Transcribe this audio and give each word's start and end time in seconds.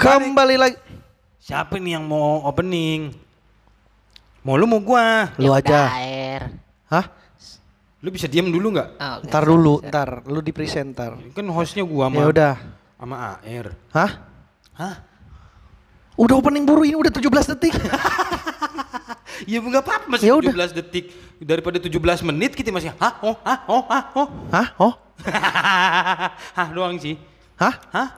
Kembali 0.00 0.56
lagi. 0.56 0.76
Siapa 1.36 1.76
nih 1.76 2.00
yang 2.00 2.08
mau 2.08 2.40
opening? 2.48 3.12
Mau 4.40 4.56
lu 4.56 4.64
mau 4.64 4.80
gua? 4.80 5.28
Lu 5.36 5.52
Ya 5.52 5.60
udah, 5.60 5.60
aja. 5.60 5.80
air. 6.00 6.42
Hah? 6.88 7.04
Lu 8.00 8.08
bisa 8.08 8.24
diam 8.24 8.48
dulu 8.48 8.72
nggak? 8.72 8.88
Oh. 8.96 9.16
Ntar 9.28 9.42
dulu, 9.44 9.74
ntar. 9.84 10.24
Lu 10.24 10.40
di 10.40 10.56
presenter. 10.56 11.20
Kan 11.36 11.44
hostnya 11.52 11.84
gua 11.84 12.08
sama 12.08 12.16
Ya 12.16 12.26
udah. 12.32 12.54
sama 12.96 13.16
AR. 13.36 13.66
Hah? 13.92 14.10
Hah? 14.72 14.94
Udah 16.16 16.36
opening 16.36 16.64
buru 16.64 16.84
ini 16.84 16.96
udah 16.96 17.12
17 17.12 17.52
detik. 17.56 17.74
Ya 19.48 19.56
enggak 19.56 19.88
apa-apa 19.88 20.04
masih 20.04 20.28
Ya 20.28 20.34
udah. 20.36 20.52
17 20.52 20.76
detik. 20.76 21.16
Daripada 21.40 21.80
17 21.80 21.96
menit 22.28 22.52
kita 22.52 22.68
masih 22.68 22.92
hah 23.00 23.16
oh 23.24 23.32
hah 23.40 23.58
oh 23.72 23.82
hah 23.88 24.04
oh. 24.12 24.28
Hah? 24.52 24.66
Oh? 24.76 24.92
hah 26.60 26.68
doang 26.76 27.00
sih. 27.00 27.16
Hah? 27.56 27.72
Hah? 27.88 28.08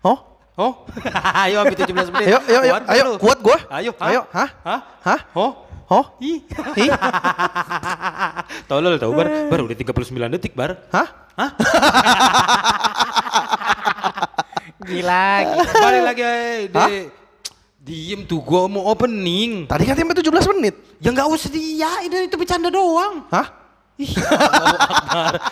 Oh? 0.00 0.37
Oh. 0.58 0.74
ayo 1.46 1.62
ambil 1.62 1.78
17 1.78 2.10
menit. 2.10 2.26
Ayo, 2.34 2.38
ayo, 2.42 2.58
ayo, 2.58 2.72
Kuat 2.74 2.90
ayo, 2.90 3.04
kuat 3.22 3.38
gua. 3.38 3.58
Ayo, 3.70 3.94
hah? 3.94 4.10
Ayo, 4.10 4.20
hah? 4.34 4.48
Hah? 4.66 4.80
Hah? 5.06 5.20
Oh. 5.38 5.52
Oh? 5.86 6.04
Ih. 6.18 6.42
Ih? 6.74 6.90
Tolol 8.68 8.98
tau 8.98 9.14
bar, 9.14 9.30
bar 9.48 9.60
udah 9.62 9.78
39 9.78 10.34
detik 10.34 10.58
bar. 10.58 10.82
Hah? 10.90 11.30
Hah? 11.38 11.50
Gila, 14.88 15.26
gila. 15.46 15.64
Balik 15.68 16.02
lagi 16.10 16.22
eh, 16.24 16.66
Hah? 16.74 16.88
deh. 16.90 17.06
Diem 17.78 18.26
tuh 18.26 18.42
gua 18.42 18.66
mau 18.66 18.90
opening. 18.90 19.70
Tadi 19.70 19.86
katanya 19.86 20.10
sampai 20.10 20.26
17 20.26 20.58
menit. 20.58 20.74
Ya 20.98 21.14
nggak 21.14 21.28
usah 21.30 21.48
diiyain 21.54 22.10
itu 22.26 22.36
bercanda 22.36 22.68
doang. 22.68 23.24
Hah? 23.30 23.46
Ih, 23.98 24.14
Akbar. 24.14 24.78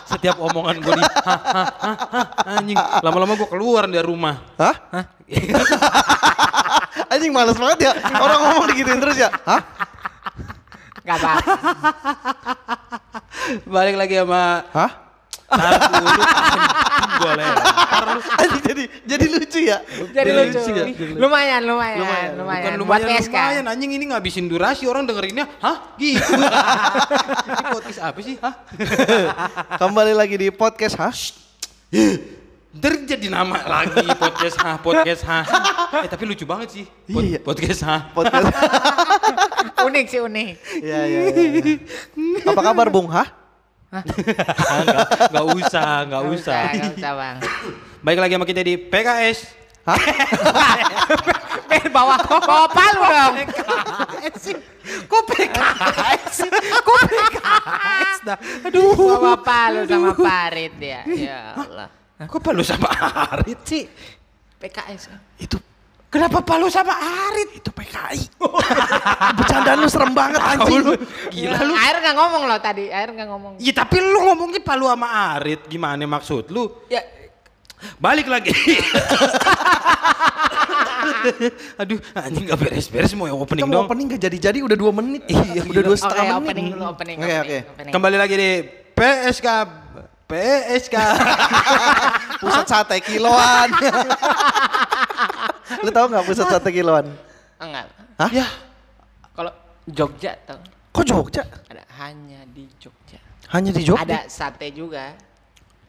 Setiap 0.07 0.39
omongan 0.39 0.79
gue 0.79 0.95
di 0.95 1.03
hah, 1.03 1.41
hah, 1.43 1.67
hah, 1.83 1.97
hah, 1.99 2.27
anjing. 2.63 2.79
Lama-lama 2.79 3.35
gue 3.35 3.49
keluar 3.51 3.91
dari 3.91 4.07
rumah. 4.07 4.39
Hah? 4.55 5.03
Anjing 7.13 7.35
males 7.35 7.59
banget 7.59 7.91
ya. 7.91 7.93
Orang 8.15 8.39
ngomong 8.47 8.67
digituin 8.71 9.03
terus 9.03 9.19
ya. 9.19 9.35
Hah? 9.43 9.61
Gak 11.03 11.17
apa. 11.23 11.33
Balik 13.75 13.95
lagi 13.95 14.15
sama 14.19 14.67
Hah? 14.75 15.06
Dulu 15.47 16.09
lu. 16.09 16.23
Anjing 18.37 18.63
jadi 18.63 18.83
jadi 19.05 19.25
lucu 19.31 19.59
ya. 19.63 19.79
Jadi 20.11 20.31
lucu. 20.31 20.59
ya? 20.69 20.85
Lumayan, 21.15 21.63
lumayan, 21.65 21.97
Lumayan. 22.03 22.31
lumayan. 22.37 22.63
Bukan 22.77 22.87
Buat 22.87 23.01
lumayan, 23.03 23.21
PSK. 23.23 23.35
lumayan 23.35 23.65
anjing 23.67 23.91
ini 23.93 24.05
ngabisin 24.11 24.47
durasi 24.47 24.85
orang 24.85 25.07
dengerinnya 25.07 25.47
hah 25.59 25.95
gitu. 25.97 26.19
ini 27.49 27.63
podcast 27.71 28.01
apa 28.01 28.19
sih 28.21 28.35
hah? 28.39 28.55
Kembali 29.81 30.13
lagi 30.13 30.37
di 30.37 30.49
podcast, 30.51 30.95
hah? 30.99 31.13
Ntar 32.77 32.93
jadi 33.09 33.33
nama 33.33 33.57
lagi 33.65 34.05
podcast 34.13 34.57
hah 34.61 34.77
podcast 34.77 35.23
hah. 35.25 35.45
Eh 35.97 36.09
tapi 36.11 36.27
lucu 36.27 36.45
banget 36.45 36.69
sih 36.73 36.85
pod- 37.09 37.25
Iya. 37.25 37.39
podcast 37.41 37.81
hah. 37.83 38.01
Podcast. 38.13 38.51
Unik 39.87 40.07
sih, 40.11 40.19
unik. 40.19 40.49
Iya, 40.83 41.01
iya, 41.07 41.21
iya. 41.31 41.75
Apa 42.43 42.61
kabar, 42.61 42.91
Bung? 42.91 43.07
Hah? 43.97 44.05
Nggak 45.33 45.47
usah, 45.57 45.89
nggak 46.05 46.23
usah. 46.37 46.61
Gak 46.77 46.93
usah, 47.01 47.13
Bang. 47.17 47.37
Baik 48.05 48.19
lagi 48.21 48.33
sama 48.37 48.45
kita 48.45 48.61
di 48.61 48.75
PKS. 48.77 49.39
Hah? 49.89 50.01
Bawa, 51.97 52.21
bawa 52.29 52.69
palu 52.69 53.03
dong. 53.09 53.35
Kok 55.09 55.23
PKS 55.33 56.23
sih? 56.29 56.51
Kok 56.85 56.99
PKS 57.09 58.17
dah? 58.21 58.37
Aduh. 58.69 58.93
Bawa 58.93 59.41
palu 59.41 59.89
sama 59.89 60.13
parit 60.13 60.77
dia. 60.77 61.01
Ya 61.09 61.57
Allah. 61.57 61.89
Kok 62.21 62.41
palu 62.41 62.61
sama 62.61 62.89
Arit 63.33 63.61
sih? 63.65 63.89
PKS. 64.61 65.13
Itu 65.41 65.57
Kenapa 66.17 66.41
palu 66.41 66.73
sama 66.73 66.97
Arit? 66.97 67.61
itu 67.61 67.69
PKI. 67.69 68.21
Bercandaan 69.37 69.79
lu 69.85 69.89
serem 69.93 70.17
banget 70.17 70.41
anjing. 70.41 70.81
Lu. 70.81 70.97
Gila 71.29 71.61
lu. 71.61 71.77
Air 71.77 71.97
gak 72.01 72.17
ngomong 72.17 72.43
loh 72.49 72.57
tadi. 72.57 72.89
Air 72.89 73.13
gak 73.13 73.29
ngomong. 73.29 73.61
Ya 73.61 73.77
tapi 73.77 74.01
lu 74.01 74.25
ngomongnya 74.25 74.65
palu 74.65 74.89
sama 74.89 75.37
Arit. 75.37 75.69
Gimana 75.69 76.01
maksud 76.09 76.49
lu? 76.49 76.73
Ya, 76.89 77.05
Balik 78.01 78.33
lagi. 78.33 78.57
Aduh, 81.81 82.01
anjing 82.17 82.49
gak 82.49 82.59
beres-beres 82.65 83.13
mau 83.13 83.29
yang 83.29 83.37
opening 83.37 83.69
Kita 83.69 83.69
mau 83.69 83.85
dong. 83.85 83.87
opening 83.93 84.07
gak 84.17 84.23
jadi-jadi 84.25 84.59
udah 84.65 84.77
dua 84.79 84.93
menit. 84.97 85.23
Iya, 85.29 85.69
udah 85.69 85.83
dua 85.85 85.97
setengah 86.01 86.41
menit. 86.41 86.49
opening 86.49 86.67
dulu, 86.73 86.85
opening. 86.89 87.17
Oke, 87.21 87.29
opening, 87.29 87.45
oke. 87.45 87.59
opening. 87.77 87.93
Kembali 87.93 88.17
lagi 88.17 88.35
di 88.41 88.51
PSK 88.97 89.49
PSK. 90.27 90.97
Pusat 92.43 92.67
sate 92.67 92.99
kiloan. 92.99 93.69
lu 95.85 95.91
tahu 95.91 96.07
nggak 96.09 96.25
pusat 96.25 96.47
sate 96.49 96.71
kiloan? 96.71 97.07
Enggak. 97.57 97.87
Hah? 98.17 98.31
ya, 98.31 98.47
Kalau 99.33 99.53
Jogja 99.85 100.33
tuh 100.43 100.61
Kok 100.91 101.05
Jogja? 101.05 101.43
ada 101.67 101.85
hanya 102.01 102.41
di 102.47 102.65
Jogja. 102.77 103.21
Hanya 103.49 103.71
di 103.71 103.83
Jogja? 103.83 104.03
Ada 104.03 104.19
sate 104.27 104.73
juga. 104.73 105.13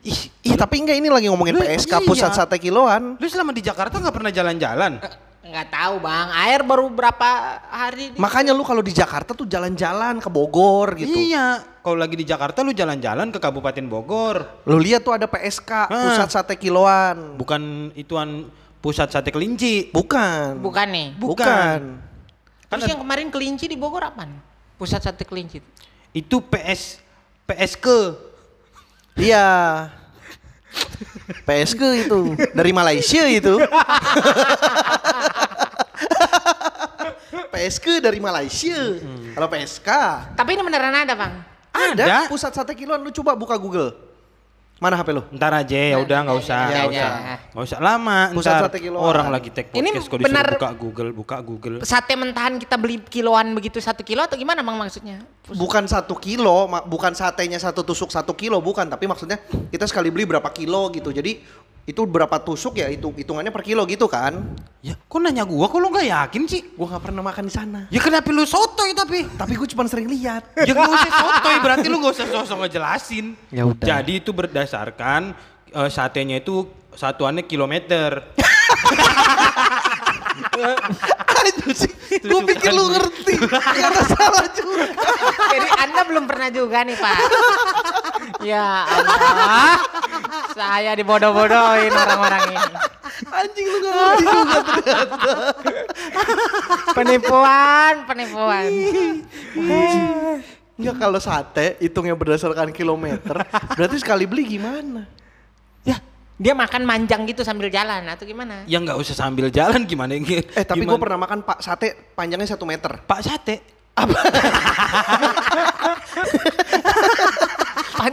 Ih, 0.04 0.20
ih, 0.44 0.56
tapi 0.56 0.80
enggak 0.80 0.96
ini 0.96 1.08
lagi 1.08 1.28
ngomongin 1.28 1.56
Lu- 1.56 1.64
PSK 1.64 1.94
iya. 1.94 2.06
pusat 2.06 2.32
sate 2.32 2.58
kiloan. 2.58 3.16
lu 3.16 3.26
selama 3.26 3.52
di 3.52 3.60
Jakarta 3.60 3.98
nggak 3.98 4.14
pernah 4.14 4.30
jalan-jalan? 4.30 5.00
Enggak 5.42 5.68
tahu, 5.72 6.04
Bang. 6.04 6.28
Air 6.44 6.60
baru 6.62 6.92
berapa 6.92 7.28
hari 7.66 8.12
di 8.12 8.20
Makanya 8.20 8.52
lu 8.52 8.62
kalau 8.62 8.84
di 8.84 8.92
Jakarta 8.92 9.32
tuh 9.32 9.48
jalan-jalan 9.48 10.20
ke 10.20 10.28
Bogor 10.28 10.92
gitu. 10.94 11.16
Iya, 11.16 11.64
kalau 11.80 11.96
lagi 11.96 12.16
di 12.16 12.28
Jakarta 12.28 12.62
lu 12.62 12.72
jalan-jalan 12.72 13.32
ke 13.32 13.40
Kabupaten 13.40 13.86
Bogor. 13.88 14.68
Lu 14.68 14.76
lihat 14.76 15.02
tuh 15.02 15.16
ada 15.16 15.24
PSK 15.24 15.72
Ah. 15.72 15.88
pusat 15.88 16.30
sate 16.30 16.56
kiloan. 16.60 17.40
Bukan 17.40 17.96
ituan 17.96 18.52
pusat 18.88 19.12
sate 19.12 19.36
kelinci. 19.36 19.92
Bukan. 19.92 20.64
Bukan 20.64 20.88
nih. 20.88 21.08
Bukan. 21.20 22.00
Kan 22.72 22.80
Terus 22.80 22.96
yang 22.96 23.04
kemarin 23.04 23.28
kelinci 23.28 23.68
di 23.68 23.76
Bogor 23.76 24.08
apaan? 24.08 24.32
Pusat 24.80 25.12
sate 25.12 25.28
kelinci. 25.28 25.60
Itu 26.16 26.40
PS 26.40 27.04
PSK. 27.44 28.16
Iya. 29.20 29.92
PSK 31.44 31.82
itu 32.08 32.32
dari 32.56 32.72
Malaysia 32.72 33.28
itu. 33.28 33.60
PSK 37.52 38.00
dari 38.00 38.24
Malaysia. 38.24 38.80
Kalau 39.36 39.48
PSK 39.52 39.90
Tapi 40.32 40.50
ini 40.56 40.64
beneran 40.64 40.96
ada, 40.96 41.12
Bang. 41.12 41.44
ada. 41.76 42.04
Ada. 42.08 42.32
pusat 42.32 42.56
sate 42.56 42.72
kiloan 42.72 43.04
lu 43.04 43.12
coba 43.12 43.36
buka 43.36 43.60
Google. 43.60 44.07
Mana 44.78 44.94
HP 44.94 45.10
lu? 45.10 45.26
Ntar 45.34 45.50
aja 45.58 45.74
ya 45.74 45.98
udah 45.98 46.18
nggak 46.22 46.38
usah, 46.38 46.60
Ya, 46.60 46.66
nggak 46.70 46.78
ya, 46.78 46.86
usah, 46.86 47.10
ya. 47.18 47.36
nggak 47.50 47.66
usah 47.66 47.80
lama. 47.82 48.20
Pusat 48.30 48.54
ntar 48.54 48.62
sate 48.64 48.78
kiloan. 48.78 49.04
orang 49.04 49.28
lagi 49.34 49.50
take 49.50 49.70
Ini 49.74 49.90
podcast 49.90 50.06
kok 50.06 50.18
disuruh 50.22 50.28
benar- 50.30 50.54
buka 50.54 50.70
Google, 50.78 51.10
buka 51.12 51.38
Google. 51.42 51.76
Sate 51.82 52.14
mentahan 52.14 52.54
kita 52.56 52.76
beli 52.78 53.02
kiloan 53.02 53.52
begitu 53.52 53.82
satu 53.82 54.02
kilo 54.02 54.22
atau 54.22 54.38
gimana, 54.38 54.62
Bang 54.62 54.78
maksudnya? 54.78 55.26
Bukan 55.50 55.90
satu 55.90 56.14
kilo, 56.14 56.70
ma- 56.70 56.86
bukan 56.86 57.10
satenya 57.12 57.58
satu 57.58 57.82
tusuk 57.82 58.10
satu 58.10 58.38
kilo, 58.38 58.62
bukan. 58.62 58.86
Tapi 58.86 59.06
maksudnya 59.06 59.42
kita 59.68 59.90
sekali 59.90 60.14
beli 60.14 60.30
berapa 60.30 60.50
kilo 60.52 60.94
gitu. 60.94 61.10
Jadi 61.10 61.42
itu 61.88 62.04
berapa 62.04 62.36
tusuk 62.44 62.84
ya 62.84 62.92
itu 62.92 63.08
hitungannya 63.16 63.48
per 63.48 63.64
kilo 63.64 63.88
gitu 63.88 64.12
kan? 64.12 64.44
Ya, 64.84 65.00
kok 65.00 65.24
nanya 65.24 65.48
gua, 65.48 65.72
kok 65.72 65.80
lu 65.80 65.88
nggak 65.88 66.12
yakin 66.12 66.44
sih? 66.44 66.76
Gua 66.76 66.92
nggak 66.92 67.04
pernah 67.08 67.24
makan 67.24 67.48
di 67.48 67.54
sana. 67.56 67.88
Ya 67.88 68.04
kenapa 68.04 68.28
lu 68.36 68.44
sotoy 68.44 68.92
tapi? 68.92 69.24
Tapi 69.24 69.56
gue 69.56 69.68
cuma 69.72 69.88
sering 69.88 70.12
lihat. 70.12 70.52
Ya 70.68 70.76
nggak 70.76 70.84
usah 70.84 71.12
sotoy, 71.16 71.56
berarti 71.64 71.88
lu 71.88 72.04
nggak 72.04 72.14
usah 72.20 72.28
sosok 72.28 72.68
ngejelasin. 72.68 73.40
Ya 73.56 73.64
udah. 73.64 73.88
Jadi 73.88 74.20
itu 74.20 74.36
berdasarkan 74.36 75.32
eh, 75.72 75.88
satenya 75.88 76.44
itu 76.44 76.68
satuannya 76.92 77.48
kilometer. 77.48 78.20
Aduh 81.38 81.72
sih, 81.72 81.94
gue 82.20 82.42
pikir 82.52 82.76
lu 82.76 82.92
ngerti. 82.92 83.40
Ternyata 83.40 84.02
salah 84.12 84.46
juga. 84.52 84.86
Jadi 85.56 85.68
Anda 85.88 86.02
belum 86.04 86.26
pernah 86.28 86.50
juga 86.52 86.84
nih, 86.84 86.98
Pak. 86.98 87.18
ya 88.50 88.84
Allah. 88.84 89.78
Saya 90.58 90.98
dibodoh-bodohin 90.98 91.94
orang-orang 91.94 92.42
ini. 92.50 92.58
Anjing 93.30 93.66
lu 93.70 93.78
gak 93.78 93.94
ngerti 93.94 94.26
juga 94.26 94.60
ternyata. 94.74 95.30
Penipuan, 96.98 97.94
penipuan. 98.10 98.66
Enggak 100.78 100.96
kalau 100.98 101.20
sate 101.22 101.78
hitungnya 101.78 102.18
berdasarkan 102.18 102.74
kilometer, 102.74 103.46
berarti 103.78 103.98
sekali 104.02 104.26
beli 104.26 104.58
gimana? 104.58 105.06
Ya, 105.86 106.02
dia 106.38 106.54
makan 106.58 106.86
manjang 106.86 107.26
gitu 107.30 107.46
sambil 107.46 107.70
jalan 107.70 108.06
atau 108.10 108.26
gimana? 108.26 108.66
Ya 108.66 108.82
nggak 108.82 108.98
usah 108.98 109.14
sambil 109.14 109.54
jalan 109.54 109.86
gimana? 109.86 110.18
Eh 110.18 110.66
tapi 110.66 110.86
gue 110.86 110.98
pernah 110.98 111.22
makan 111.22 111.46
pak 111.46 111.62
sate 111.62 111.94
panjangnya 112.18 112.50
satu 112.50 112.66
meter. 112.66 112.98
Pak 113.06 113.22
Sate. 113.22 113.78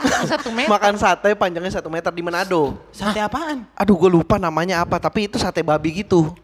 Panjang 0.00 0.26
satu 0.34 0.48
meter. 0.50 0.70
Makan 0.70 0.94
sate 0.96 1.30
panjangnya 1.34 1.72
satu 1.72 1.88
meter 1.88 2.10
di 2.10 2.22
Manado. 2.22 2.74
Sate 2.90 3.20
apaan? 3.20 3.62
Aduh 3.74 3.94
gue 3.94 4.10
lupa 4.10 4.36
namanya 4.36 4.82
apa, 4.82 4.98
tapi 4.98 5.26
itu 5.26 5.38
sate 5.38 5.62
babi 5.62 6.02
gitu. 6.02 6.34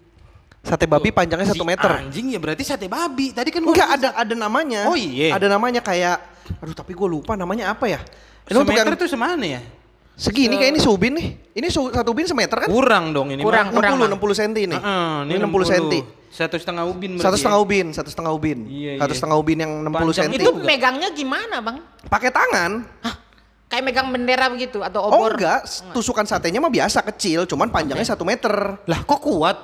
Sate 0.60 0.84
babi 0.84 1.08
panjangnya 1.08 1.50
satu 1.50 1.64
meter. 1.64 1.88
Anjing 2.04 2.32
ya 2.32 2.38
berarti 2.38 2.62
sate 2.62 2.86
babi. 2.86 3.32
Tadi 3.32 3.48
kan 3.48 3.64
Enggak 3.64 3.88
ada 3.96 4.08
ada 4.12 4.34
namanya. 4.36 4.86
Oh, 4.86 4.96
iya. 4.96 5.32
Ada 5.32 5.48
namanya 5.48 5.80
kayak, 5.80 6.20
aduh 6.60 6.76
tapi 6.76 6.92
gue 6.92 7.08
lupa 7.08 7.32
namanya 7.34 7.72
apa 7.72 7.88
ya? 7.88 8.00
Ini 8.46 8.56
untuk 8.56 8.74
Semeter 8.74 8.92
yang 8.92 9.00
tuh 9.00 9.08
semana 9.08 9.44
ya? 9.46 9.60
Segini 10.20 10.52
kayak 10.60 10.76
ini 10.76 10.80
subin 10.84 11.12
nih. 11.16 11.28
Ini 11.56 11.66
su- 11.72 11.88
satu 11.88 12.12
bin 12.12 12.28
semeter 12.28 12.60
kan? 12.60 12.68
Kurang 12.68 13.16
dong 13.16 13.32
ini. 13.32 13.40
Kurang, 13.40 13.72
mah. 13.72 13.80
60 13.80 14.04
Bang. 14.04 14.20
60 14.20 14.36
cm 14.36 14.52
ini. 14.68 14.76
Heeh, 14.76 15.14
ini 15.32 15.34
60 15.40 15.72
cm. 15.72 15.94
Satu 16.30 16.56
setengah 16.60 16.84
ubin 16.86 17.16
berarti 17.16 17.24
Satu 17.24 17.34
ya? 17.34 17.40
setengah 17.40 17.58
ubin, 17.58 17.86
satu 17.90 18.08
setengah 18.12 18.32
ubin. 18.36 18.58
Iya, 18.68 18.92
Satu 19.00 19.10
iya. 19.10 19.16
setengah 19.16 19.36
ubin 19.40 19.56
yang 19.64 19.72
60 19.80 19.90
Panjang 19.96 20.28
cm. 20.28 20.32
Itu 20.36 20.50
megangnya 20.60 21.08
gimana 21.10 21.56
bang? 21.58 21.76
pakai 22.06 22.30
tangan. 22.30 22.84
Kayak 23.70 23.82
megang 23.86 24.08
bendera 24.10 24.50
begitu 24.50 24.82
atau 24.82 24.98
Oh 25.06 25.14
obor? 25.14 25.38
enggak, 25.38 25.62
tusukan 25.94 26.26
satenya 26.26 26.58
mah 26.58 26.68
biasa 26.68 27.06
kecil, 27.06 27.46
cuman 27.46 27.70
panjangnya 27.70 28.02
satu 28.04 28.26
meter. 28.26 28.50
Lah 28.82 29.00
kok 29.00 29.22
kuat? 29.22 29.56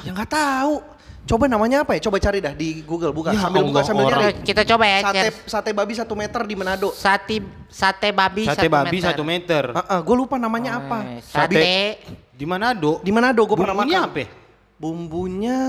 Ya 0.00 0.10
nggak 0.10 0.32
tahu. 0.32 0.80
Coba 1.24 1.44
namanya 1.44 1.84
apa 1.84 1.96
ya? 1.96 2.04
Coba 2.04 2.16
cari 2.16 2.40
dah 2.40 2.52
di 2.52 2.80
Google 2.80 3.12
buka. 3.12 3.32
Ya 3.32 3.40
sambil 3.40 3.64
buka 3.64 3.80
sambil 3.80 4.08
orang. 4.08 4.28
nyari. 4.28 4.44
Kita 4.44 4.64
coba 4.64 4.84
ya. 4.84 4.98
Sate 5.02 5.28
sate 5.44 5.70
babi 5.72 5.92
satu 5.92 6.12
meter 6.12 6.40
di 6.44 6.54
Manado. 6.56 6.88
Sate 6.92 7.40
sate 7.68 8.12
babi 8.12 8.44
Sate 8.44 8.64
satu 8.64 8.68
babi 8.70 8.96
meter. 8.96 9.08
satu 9.08 9.22
meter. 9.24 9.64
gue 10.04 10.16
lupa 10.16 10.36
namanya 10.36 10.80
apa. 10.80 10.98
Eh, 11.04 11.20
Sate. 11.20 12.00
Di 12.28 12.44
Manado. 12.44 13.00
Di 13.00 13.08
Manado 13.08 13.40
gue 13.44 13.56
pernah 13.56 13.72
Bumbunya 13.72 14.00
makan. 14.00 14.10
apa? 14.10 14.18
ya? 14.20 14.28
Bumbunya 14.76 15.60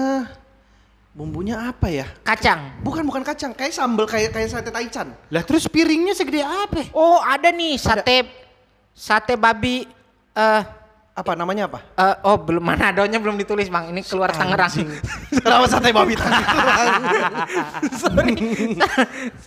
bumbunya 1.15 1.55
apa 1.71 1.87
ya? 1.87 2.05
kacang. 2.27 2.75
Bukan 2.83 3.07
bukan 3.07 3.23
kacang, 3.23 3.55
kayak 3.55 3.71
sambel 3.71 4.03
kayak 4.03 4.35
kayak 4.35 4.51
sate 4.51 4.67
taichan. 4.67 5.15
Lah 5.31 5.47
terus 5.47 5.63
piringnya 5.65 6.11
segede 6.11 6.43
apa? 6.43 6.91
Oh 6.91 7.23
ada 7.23 7.55
nih 7.55 7.79
sate 7.79 8.27
sate 8.91 9.39
babi. 9.39 9.87
eh 10.35 10.63
Apa 11.15 11.31
namanya 11.31 11.71
apa? 11.71 11.79
eh, 11.95 12.15
oh 12.27 12.35
belum 12.35 12.59
Manadonya 12.59 13.23
belum 13.23 13.39
ditulis 13.39 13.71
bang. 13.71 13.87
Ini 13.87 14.03
keluar 14.03 14.35
Tangerang. 14.35 14.67
Kenapa 15.31 15.63
sate 15.71 15.95
babi 15.95 16.19
Tangerang? 16.19 16.91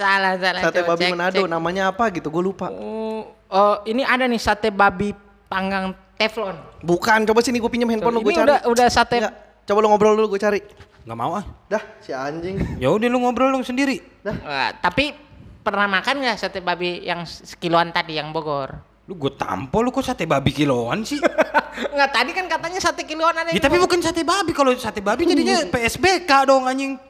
salah 0.01 0.41
salah. 0.41 0.61
sate 0.65 0.81
Coba 0.81 0.97
babi 0.97 1.05
cek, 1.05 1.13
Manado 1.13 1.41
cek. 1.45 1.51
namanya 1.53 1.93
apa 1.93 2.09
gitu? 2.09 2.33
Gue 2.33 2.41
lupa. 2.41 2.73
Oh, 2.73 3.29
oh, 3.53 3.75
ini 3.85 4.01
ada 4.01 4.25
nih 4.25 4.41
sate 4.41 4.73
babi 4.73 5.13
panggang 5.45 5.93
teflon. 6.17 6.57
Bukan, 6.81 7.29
coba 7.29 7.41
sini 7.45 7.61
gue 7.61 7.69
pinjam 7.69 7.93
handphone 7.93 8.17
lu 8.17 8.25
gue 8.25 8.33
ini 8.33 8.39
cari. 8.41 8.49
udah 8.49 8.59
udah 8.73 8.87
sate. 8.89 9.17
Enggak, 9.21 9.35
coba 9.69 9.79
lu 9.85 9.87
ngobrol 9.93 10.13
dulu 10.17 10.27
gue 10.33 10.41
cari. 10.41 10.61
Nggak 11.09 11.21
mau 11.25 11.41
ah. 11.41 11.45
Dah, 11.73 11.81
si 12.05 12.13
anjing. 12.13 12.61
Ya 12.85 12.93
udah 12.93 13.09
lu 13.09 13.25
ngobrol 13.25 13.49
dong 13.49 13.65
sendiri. 13.65 14.05
Wah, 14.29 14.77
tapi 14.77 15.17
pernah 15.65 15.89
makan 15.89 16.21
nggak 16.21 16.37
sate 16.37 16.61
babi 16.61 17.01
yang 17.01 17.25
sekiloan 17.25 17.97
tadi 17.97 18.21
yang 18.21 18.29
Bogor? 18.29 18.77
Lu 19.09 19.17
gue 19.17 19.33
tampol 19.33 19.89
lu 19.89 19.91
kok 19.91 20.05
sate 20.05 20.29
babi 20.29 20.53
kiloan 20.53 21.01
sih? 21.01 21.17
Nggak 21.97 22.11
tadi 22.13 22.31
kan 22.37 22.45
katanya 22.45 22.77
sate 22.83 23.09
kiloan 23.09 23.33
ada 23.33 23.49
ya 23.49 23.63
tapi 23.63 23.81
bukan 23.81 24.05
sate 24.05 24.21
babi. 24.21 24.53
Kalau 24.53 24.77
sate 24.77 25.01
babi 25.01 25.25
jadinya 25.25 25.65
PSBK 25.73 26.29
dong 26.45 26.69
anjing. 26.69 27.01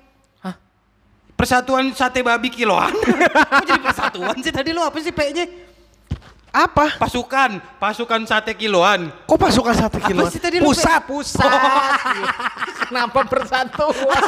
Hah? 0.47 0.55
Persatuan 1.35 1.91
sate 1.91 2.23
babi 2.23 2.55
kiloan. 2.55 2.95
Kok 3.51 3.67
jadi 3.67 3.83
persatuan 3.83 4.37
sih 4.39 4.55
tadi 4.55 4.71
lu 4.71 4.79
apa 4.79 4.95
sih 5.03 5.11
P-nya? 5.11 5.43
Apa? 6.59 6.99
Pasukan, 6.99 7.63
pasukan 7.79 8.21
sate 8.27 8.51
kiloan. 8.53 9.15
Kok 9.25 9.39
pasukan 9.39 9.75
sate 9.77 9.97
Apa 9.97 10.09
kilo? 10.11 10.27
sih 10.27 10.43
tadi 10.43 10.59
Pusat. 10.59 11.07
pusat. 11.07 11.47
Kenapa 12.91 13.21
persatuan? 13.23 14.23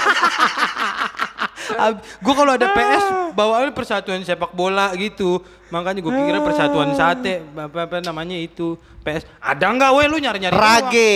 gue 2.20 2.34
kalau 2.34 2.52
ada 2.52 2.66
PS 2.70 3.04
bawaannya 3.32 3.72
persatuan 3.72 4.22
sepak 4.22 4.54
bola 4.54 4.94
gitu. 4.94 5.42
Makanya 5.70 6.02
gue 6.02 6.12
kira 6.12 6.38
persatuan 6.40 6.94
sate 6.94 7.46
apa, 7.48 7.86
apa 7.86 7.96
namanya 7.98 8.34
itu 8.34 8.74
PS. 9.00 9.22
Ada 9.38 9.70
nggak 9.70 9.90
weh 9.96 10.06
lu 10.06 10.18
nyari-nyari 10.18 10.54
Rage. 10.54 11.14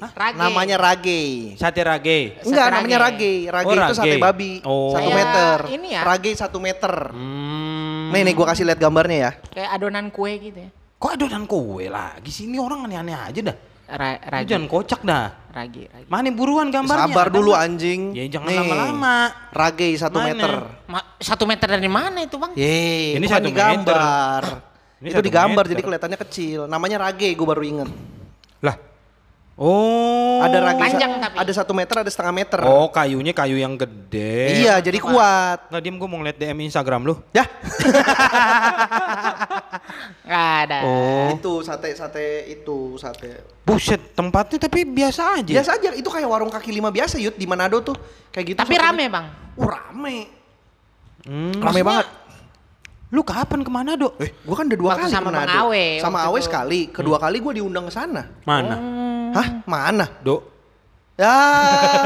Rage. 0.00 0.38
Namanya 0.38 0.76
rage. 0.76 1.22
Sate 1.54 1.82
rage. 1.82 2.38
Enggak, 2.42 2.66
rage. 2.66 2.74
namanya 2.74 2.98
rage. 3.00 3.32
Rage 3.46 3.66
Oh, 3.66 3.74
itu 3.74 3.94
sate 3.94 4.08
rage. 4.08 4.22
babi. 4.22 4.52
Oh. 4.62 4.90
Satu 4.90 5.10
meter. 5.10 5.56
ini 5.70 5.88
ya? 5.92 6.02
Rage 6.02 6.30
satu 6.34 6.58
meter. 6.58 6.94
Hmm. 7.10 7.77
Nih, 8.08 8.22
nih 8.22 8.34
gua 8.34 8.46
kasih 8.48 8.64
lihat 8.64 8.78
gambarnya 8.78 9.16
ya. 9.18 9.30
Kayak 9.50 9.70
adonan 9.74 10.06
kue 10.08 10.32
gitu 10.38 10.58
ya. 10.58 10.70
Kok 10.98 11.10
adonan 11.14 11.44
kue 11.44 11.86
lagi 11.86 12.30
sini 12.30 12.56
orang 12.56 12.84
aneh-aneh 12.84 13.14
aja 13.14 13.40
dah. 13.44 13.56
Ra 13.88 14.20
Lu 14.20 14.28
ragi, 14.28 14.52
jangan 14.52 14.68
kocak 14.68 15.00
dah. 15.00 15.32
ragi, 15.48 15.88
ragi. 15.88 16.06
Mana 16.06 16.28
buruan 16.28 16.68
gambarnya? 16.68 17.08
Sabar 17.08 17.32
dulu 17.32 17.56
anjing. 17.56 18.12
Ya 18.12 18.28
jangan 18.28 18.52
lama-lama. 18.52 19.32
Rage 19.48 19.88
satu 19.96 20.20
Mana? 20.20 20.28
meter. 20.28 20.50
Ma- 20.84 21.08
satu 21.16 21.44
meter 21.48 21.68
dari 21.72 21.88
mana 21.88 22.20
itu 22.20 22.36
bang? 22.36 22.52
Yeay, 22.52 23.16
Ini 23.16 23.26
satu 23.26 23.48
digambar. 23.48 24.42
Ini 25.00 25.08
itu 25.08 25.16
satu 25.16 25.24
digambar 25.24 25.64
meter. 25.64 25.72
jadi 25.72 25.82
kelihatannya 25.82 26.18
kecil. 26.20 26.60
Namanya 26.68 27.00
rage, 27.00 27.32
gue 27.32 27.46
baru 27.48 27.64
inget. 27.64 27.88
Lah. 28.60 28.76
Oh. 29.58 30.38
Ada 30.38 30.62
sa- 30.62 30.78
Panjang 30.78 31.12
tapi. 31.18 31.34
ada 31.34 31.52
satu 31.52 31.72
meter, 31.74 31.96
ada 31.98 32.06
setengah 32.06 32.30
meter. 32.32 32.62
Oh, 32.62 32.86
kayunya 32.88 33.34
kayu 33.34 33.58
yang 33.58 33.74
gede. 33.74 34.62
iya, 34.62 34.78
jadi 34.78 35.02
kuat. 35.02 35.66
Nggak 35.66 35.82
diem 35.82 35.96
gue 35.98 36.06
mau 36.06 36.14
ngeliat 36.16 36.38
DM 36.38 36.58
Instagram 36.62 37.02
lu. 37.02 37.18
Ya, 37.34 37.42
Nggak 40.22 40.46
ada. 40.62 40.78
Oh. 40.84 41.34
itu 41.34 41.52
sate 41.60 41.90
sate 41.92 42.26
itu 42.48 42.94
sate. 42.96 43.58
Buset, 43.64 44.14
tempatnya 44.14 44.58
tapi 44.60 44.86
biasa 44.86 45.42
aja. 45.42 45.52
Biasa 45.52 45.70
aja, 45.74 45.90
itu 45.92 46.06
kayak 46.06 46.28
warung 46.28 46.48
kaki 46.48 46.70
lima 46.70 46.88
biasa 46.88 47.18
yut 47.18 47.34
di 47.34 47.44
Manado 47.44 47.82
tuh. 47.82 47.96
Kayak 48.30 48.44
gitu. 48.46 48.58
Tapi 48.58 48.74
satunya. 48.74 48.88
rame 48.88 49.04
bang. 49.10 49.26
Uh, 49.56 49.66
rame. 49.66 50.16
Hmm. 51.26 51.50
Rame 51.52 51.60
Maksudnya- 51.60 51.82
banget. 51.84 52.06
Lu 53.08 53.24
kapan 53.24 53.64
ke 53.64 53.70
mana 53.72 53.96
dok? 53.96 54.20
Eh, 54.20 54.36
gua 54.44 54.52
kan 54.52 54.68
udah 54.68 54.76
dua 54.76 54.90
Waktu 54.92 55.02
kali 55.02 55.12
sama 55.16 55.24
ke 55.24 55.32
Manado. 55.32 55.58
Awe, 55.64 55.84
Sama 55.96 56.18
Awe 56.28 56.38
sekali. 56.38 56.80
Kedua 56.86 57.16
kali 57.16 57.40
gua 57.40 57.56
diundang 57.56 57.88
ke 57.88 57.92
sana. 57.92 58.22
Mana? 58.44 58.76
Hah? 59.34 59.48
Mana? 59.64 60.06
Dok. 60.22 60.58
Ya, 61.18 61.34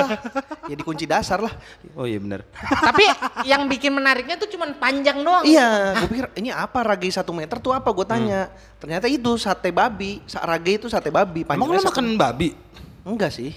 ya 0.72 0.74
dikunci 0.74 1.04
dasar 1.04 1.36
lah. 1.36 1.52
Oh 1.92 2.08
iya 2.08 2.16
bener. 2.16 2.48
Tapi 2.56 3.04
yang 3.44 3.68
bikin 3.68 3.92
menariknya 3.92 4.40
tuh 4.40 4.48
cuman 4.48 4.72
panjang 4.80 5.20
doang. 5.20 5.44
Iya, 5.44 6.00
gue 6.00 6.08
pikir 6.08 6.26
ini 6.40 6.48
apa 6.48 6.80
rage 6.80 7.12
satu 7.12 7.36
meter 7.36 7.60
tuh 7.60 7.76
apa? 7.76 7.92
Gue 7.92 8.08
tanya. 8.08 8.48
Hmm. 8.48 8.80
Ternyata 8.80 9.12
itu 9.12 9.36
sate 9.36 9.68
babi. 9.68 10.24
Sa- 10.24 10.40
Rage 10.40 10.80
itu 10.80 10.88
sate 10.88 11.12
babi. 11.12 11.44
Emang 11.44 11.60
lu 11.68 11.76
panjangnya 11.76 11.80
satu- 11.84 11.90
makan 11.92 12.06
babi? 12.16 12.48
Enggak 13.04 13.36
sih. 13.36 13.52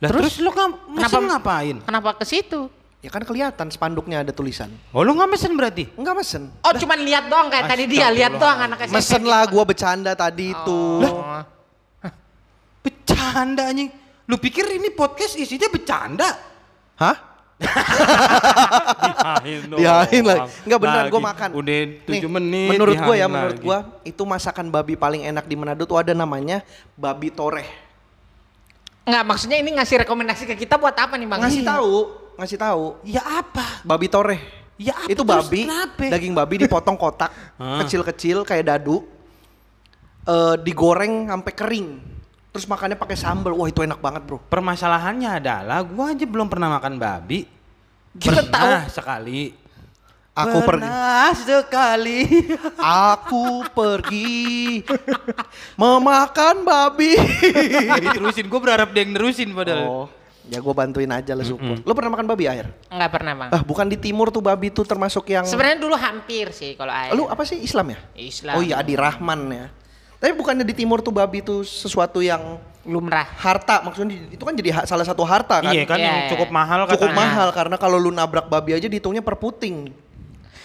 Lah 0.00 0.08
terus, 0.08 0.40
lu 0.40 0.48
kan 0.50 0.72
mesen 0.88 1.04
Kenapa- 1.04 1.28
ngapain? 1.36 1.76
Kenapa 1.84 2.08
ke 2.16 2.24
situ? 2.24 2.72
Ya 3.04 3.10
kan 3.12 3.28
kelihatan 3.28 3.68
spanduknya 3.68 4.24
ada 4.24 4.32
tulisan. 4.32 4.72
Oh 4.94 5.04
lu 5.04 5.12
nggak 5.12 5.36
mesen 5.36 5.52
berarti? 5.52 5.84
Enggak 6.00 6.16
mesen. 6.16 6.48
Oh 6.64 6.72
cuman 6.72 6.96
lihat 7.02 7.28
doang 7.28 7.52
kayak 7.52 7.68
tadi 7.68 7.84
dia 7.92 8.08
lihat 8.08 8.40
doang 8.40 8.56
anak 8.64 8.88
SMP. 8.88 8.94
Mesen 8.96 9.22
lah 9.28 9.44
gue 9.44 9.64
bercanda 9.68 10.16
tadi 10.16 10.56
itu. 10.56 10.80
Oh. 11.04 11.44
Bercanda 12.82 13.70
anjing. 13.70 13.90
Lu 14.26 14.36
pikir 14.38 14.66
ini 14.70 14.90
podcast 14.90 15.34
isinya 15.38 15.66
bercanda? 15.70 16.28
Hah? 16.98 17.32
Dihain 17.62 19.60
Dihain 19.78 20.24
lagi. 20.26 20.50
Enggak 20.66 20.78
beneran 20.82 21.06
gue 21.10 21.22
makan. 21.22 21.48
Udah 21.54 21.78
7 22.06 22.10
Nih, 22.10 22.20
menit. 22.26 22.68
Menurut 22.74 22.98
gue 22.98 23.14
ya, 23.16 23.26
menurut 23.30 23.58
gue 23.58 23.78
itu 24.06 24.22
masakan 24.26 24.66
babi 24.70 24.94
paling 24.98 25.22
enak 25.26 25.46
di 25.46 25.54
Manado 25.54 25.86
tuh 25.86 25.98
ada 25.98 26.12
namanya 26.14 26.62
babi 26.98 27.30
toreh. 27.30 27.66
Nggak 29.02 29.24
maksudnya 29.26 29.58
ini 29.58 29.70
ngasih 29.74 30.06
rekomendasi 30.06 30.46
ke 30.46 30.54
kita 30.54 30.78
buat 30.78 30.94
apa 30.94 31.18
nih 31.18 31.26
bang? 31.26 31.40
Ngasih 31.42 31.62
tahu, 31.66 31.94
ngasih 32.38 32.58
tahu. 32.58 32.84
Ya 33.02 33.22
apa? 33.26 33.82
Babi 33.82 34.06
toreh. 34.06 34.40
Ya 34.78 34.98
apa 34.98 35.10
itu 35.10 35.22
babi, 35.22 35.68
kenapa? 35.68 36.10
daging 36.10 36.34
babi 36.34 36.54
dipotong 36.66 36.98
kotak, 36.98 37.30
kecil-kecil 37.84 38.42
kayak 38.42 38.66
dadu, 38.66 39.06
eh 40.26 40.54
digoreng 40.58 41.30
sampai 41.30 41.52
kering, 41.54 41.88
terus 42.52 42.68
makannya 42.68 43.00
pakai 43.00 43.16
sambal. 43.16 43.56
Wah 43.56 43.66
itu 43.66 43.80
enak 43.80 43.98
banget 43.98 44.22
bro. 44.28 44.38
Permasalahannya 44.46 45.40
adalah 45.40 45.80
gua 45.82 46.12
aja 46.12 46.28
belum 46.28 46.46
pernah 46.52 46.68
makan 46.78 47.00
babi. 47.00 47.48
Kita 48.20 48.44
pernah 48.44 48.86
sekali. 48.92 49.62
Aku 50.32 50.64
pergi, 50.64 50.88
pernah 50.88 51.28
sekali. 51.36 52.20
aku 52.80 53.68
pergi 53.76 54.80
memakan 55.76 56.64
babi. 56.64 57.20
Diterusin, 58.08 58.48
gue 58.48 58.60
berharap 58.60 58.96
dia 58.96 59.04
yang 59.04 59.12
nerusin 59.12 59.52
padahal. 59.52 59.84
oh, 59.84 60.06
ya 60.48 60.56
gue 60.56 60.72
bantuin 60.72 61.12
aja 61.12 61.36
lah 61.36 61.44
support. 61.44 61.84
Lo 61.84 61.92
pernah 61.92 62.16
makan 62.16 62.24
babi 62.24 62.48
air? 62.48 62.64
Nggak 62.88 63.12
pernah 63.12 63.32
bang. 63.36 63.50
Ah 63.52 63.60
bukan 63.60 63.84
di 63.92 64.00
timur 64.00 64.32
tuh 64.32 64.40
babi 64.40 64.72
tuh 64.72 64.88
termasuk 64.88 65.28
yang. 65.28 65.44
Sebenarnya 65.44 65.84
dulu 65.84 66.00
hampir 66.00 66.48
sih 66.56 66.80
kalau 66.80 66.96
ayah. 66.96 67.12
Lu 67.12 67.28
apa 67.28 67.44
sih 67.44 67.60
Islam 67.60 67.92
ya? 67.92 68.00
Islam. 68.16 68.56
Oh 68.56 68.64
iya 68.64 68.80
Adi 68.80 68.96
Rahman 68.96 69.40
ya. 69.52 69.66
Tapi 70.22 70.32
bukannya 70.32 70.62
di 70.62 70.70
timur 70.72 71.02
tuh 71.02 71.10
babi 71.10 71.42
tuh 71.42 71.60
sesuatu 71.60 72.22
yang 72.22 72.62
lumrah. 72.82 73.26
harta 73.36 73.78
maksudnya 73.80 74.14
itu 74.26 74.38
kan 74.38 74.54
jadi 74.54 74.70
ha- 74.72 74.86
salah 74.86 75.02
satu 75.02 75.22
harta 75.22 75.58
kan? 75.60 75.70
Iya 75.70 75.82
kan 75.82 75.98
Iya, 75.98 76.02
yang 76.04 76.18
iya. 76.20 76.30
cukup 76.30 76.48
mahal 76.48 76.86
cukup 76.88 77.10
katanya. 77.10 77.18
mahal 77.18 77.48
karena 77.50 77.76
kalau 77.76 77.94
lu 77.96 78.10
nabrak 78.10 78.46
babi 78.46 78.70
aja 78.72 78.86
dihitungnya 78.86 79.18
per 79.18 79.34
puting. 79.34 79.90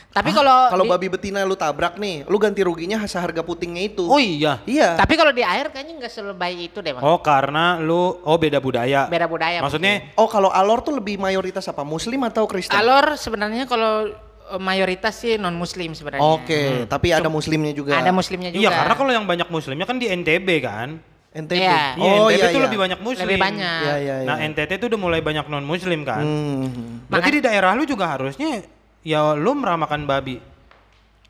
Tapi 0.08 0.30
kalau 0.32 0.70
Kalau 0.72 0.82
di- 0.82 0.90
babi 0.90 1.08
betina 1.10 1.42
lu 1.42 1.54
tabrak 1.54 1.94
nih, 1.96 2.26
lu 2.26 2.38
ganti 2.38 2.62
ruginya 2.62 3.02
seharga 3.04 3.42
putingnya 3.42 3.82
itu. 3.84 4.02
Oh 4.04 4.18
iya. 4.18 4.58
Iya. 4.64 4.94
tapi 4.94 5.14
kalau 5.14 5.30
di 5.30 5.42
air 5.42 5.70
kayaknya 5.70 5.94
nggak 6.00 6.10
selebay 6.12 6.54
itu 6.64 6.78
deh 6.80 6.94
bang. 6.94 7.02
Oh 7.02 7.18
karena 7.18 7.78
lu 7.78 8.18
oh 8.20 8.34
beda 8.36 8.58
budaya. 8.58 9.06
Beda 9.06 9.26
budaya. 9.26 9.58
Maksudnya 9.60 10.14
Oh 10.14 10.26
kalau 10.26 10.50
alor 10.50 10.82
tuh 10.82 10.94
lebih 10.94 11.18
mayoritas 11.18 11.66
apa? 11.66 11.82
Muslim 11.82 12.18
atau 12.24 12.46
Kristen? 12.46 12.74
Alor 12.74 13.14
sebenarnya 13.14 13.66
kalau 13.66 14.10
mayoritas 14.56 15.20
sih 15.20 15.36
non 15.36 15.54
muslim 15.60 15.92
sebenarnya. 15.92 16.24
Oke, 16.24 16.88
tapi 16.88 17.12
ada 17.12 17.28
muslimnya 17.28 17.76
juga. 17.76 18.00
Ada 18.00 18.16
muslimnya 18.16 18.56
juga. 18.56 18.64
iya 18.64 18.70
karena 18.72 18.96
kalau 18.96 19.12
yang 19.12 19.28
banyak 19.28 19.52
muslimnya 19.52 19.84
kan 19.84 20.00
di 20.00 20.08
NTB 20.08 20.50
kan. 20.64 20.90
NTB. 21.36 21.60
Iya. 21.60 22.00
Iya, 22.00 22.12
Oh 22.18 22.28
NTB 22.32 22.40
iya 22.40 22.46
tuh 22.50 22.62
iya. 22.64 22.66
lebih 22.72 22.80
banyak 22.80 23.00
muslim. 23.04 23.26
Lebih 23.28 23.40
banyak. 23.44 23.82
Iya 23.84 23.96
iya 24.00 24.16
iya. 24.24 24.28
Nah 24.28 24.38
NTT 24.42 24.72
tuh 24.80 24.88
udah 24.90 25.00
mulai 25.00 25.20
banyak 25.20 25.46
non 25.52 25.66
muslim 25.68 26.02
kan. 26.08 26.24
Hmm. 26.24 27.04
Berarti 27.12 27.30
di 27.38 27.42
daerah 27.44 27.76
lu 27.76 27.84
juga 27.84 28.08
harusnya 28.16 28.64
ya 29.04 29.36
lu 29.36 29.52
meramakan 29.54 30.08
babi. 30.08 30.40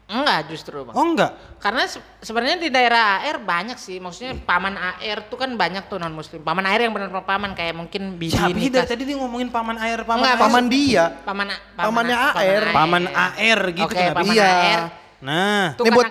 Enggak 0.07 0.47
justru 0.47 0.87
bang. 0.87 0.95
Oh 0.95 1.03
enggak. 1.05 1.35
Karena 1.59 1.83
se- 1.83 1.99
sebenarnya 2.21 2.55
di 2.57 2.71
daerah 2.71 3.19
AR 3.19 3.37
banyak 3.37 3.75
sih, 3.75 3.99
maksudnya 3.99 4.39
paman 4.39 4.73
AR 4.73 5.27
tuh 5.27 5.35
kan 5.35 5.51
banyak 5.51 5.83
tuh 5.85 5.99
non 5.99 6.15
muslim. 6.15 6.39
Paman 6.39 6.63
AR 6.63 6.79
yang 6.79 6.95
benar-benar 6.95 7.27
paman 7.27 7.51
kayak 7.51 7.75
mungkin 7.75 8.15
bibi 8.15 8.31
sih 8.31 8.39
nikah. 8.47 8.81
dari 8.81 8.87
tadi 8.87 9.03
dia 9.03 9.19
ngomongin 9.19 9.51
paman 9.51 9.75
air, 9.75 10.01
paman 10.01 10.23
Enggak, 10.23 10.31
air. 10.33 10.41
Paman 10.41 10.65
dia. 10.65 11.05
Paman, 11.21 11.47
A- 11.49 11.61
Pamannya 11.77 12.15
AR. 12.15 12.63
Paman 12.71 13.03
AR 13.05 13.59
gitu 13.69 13.83
Oke, 13.83 13.99
kenapa? 13.99 14.17
paman 14.17 14.31
Iya. 14.31 14.47
AR. 14.47 14.81
Nah, 15.19 15.65
Tuh 15.75 15.83
Ini 15.83 15.91
buat 15.91 16.07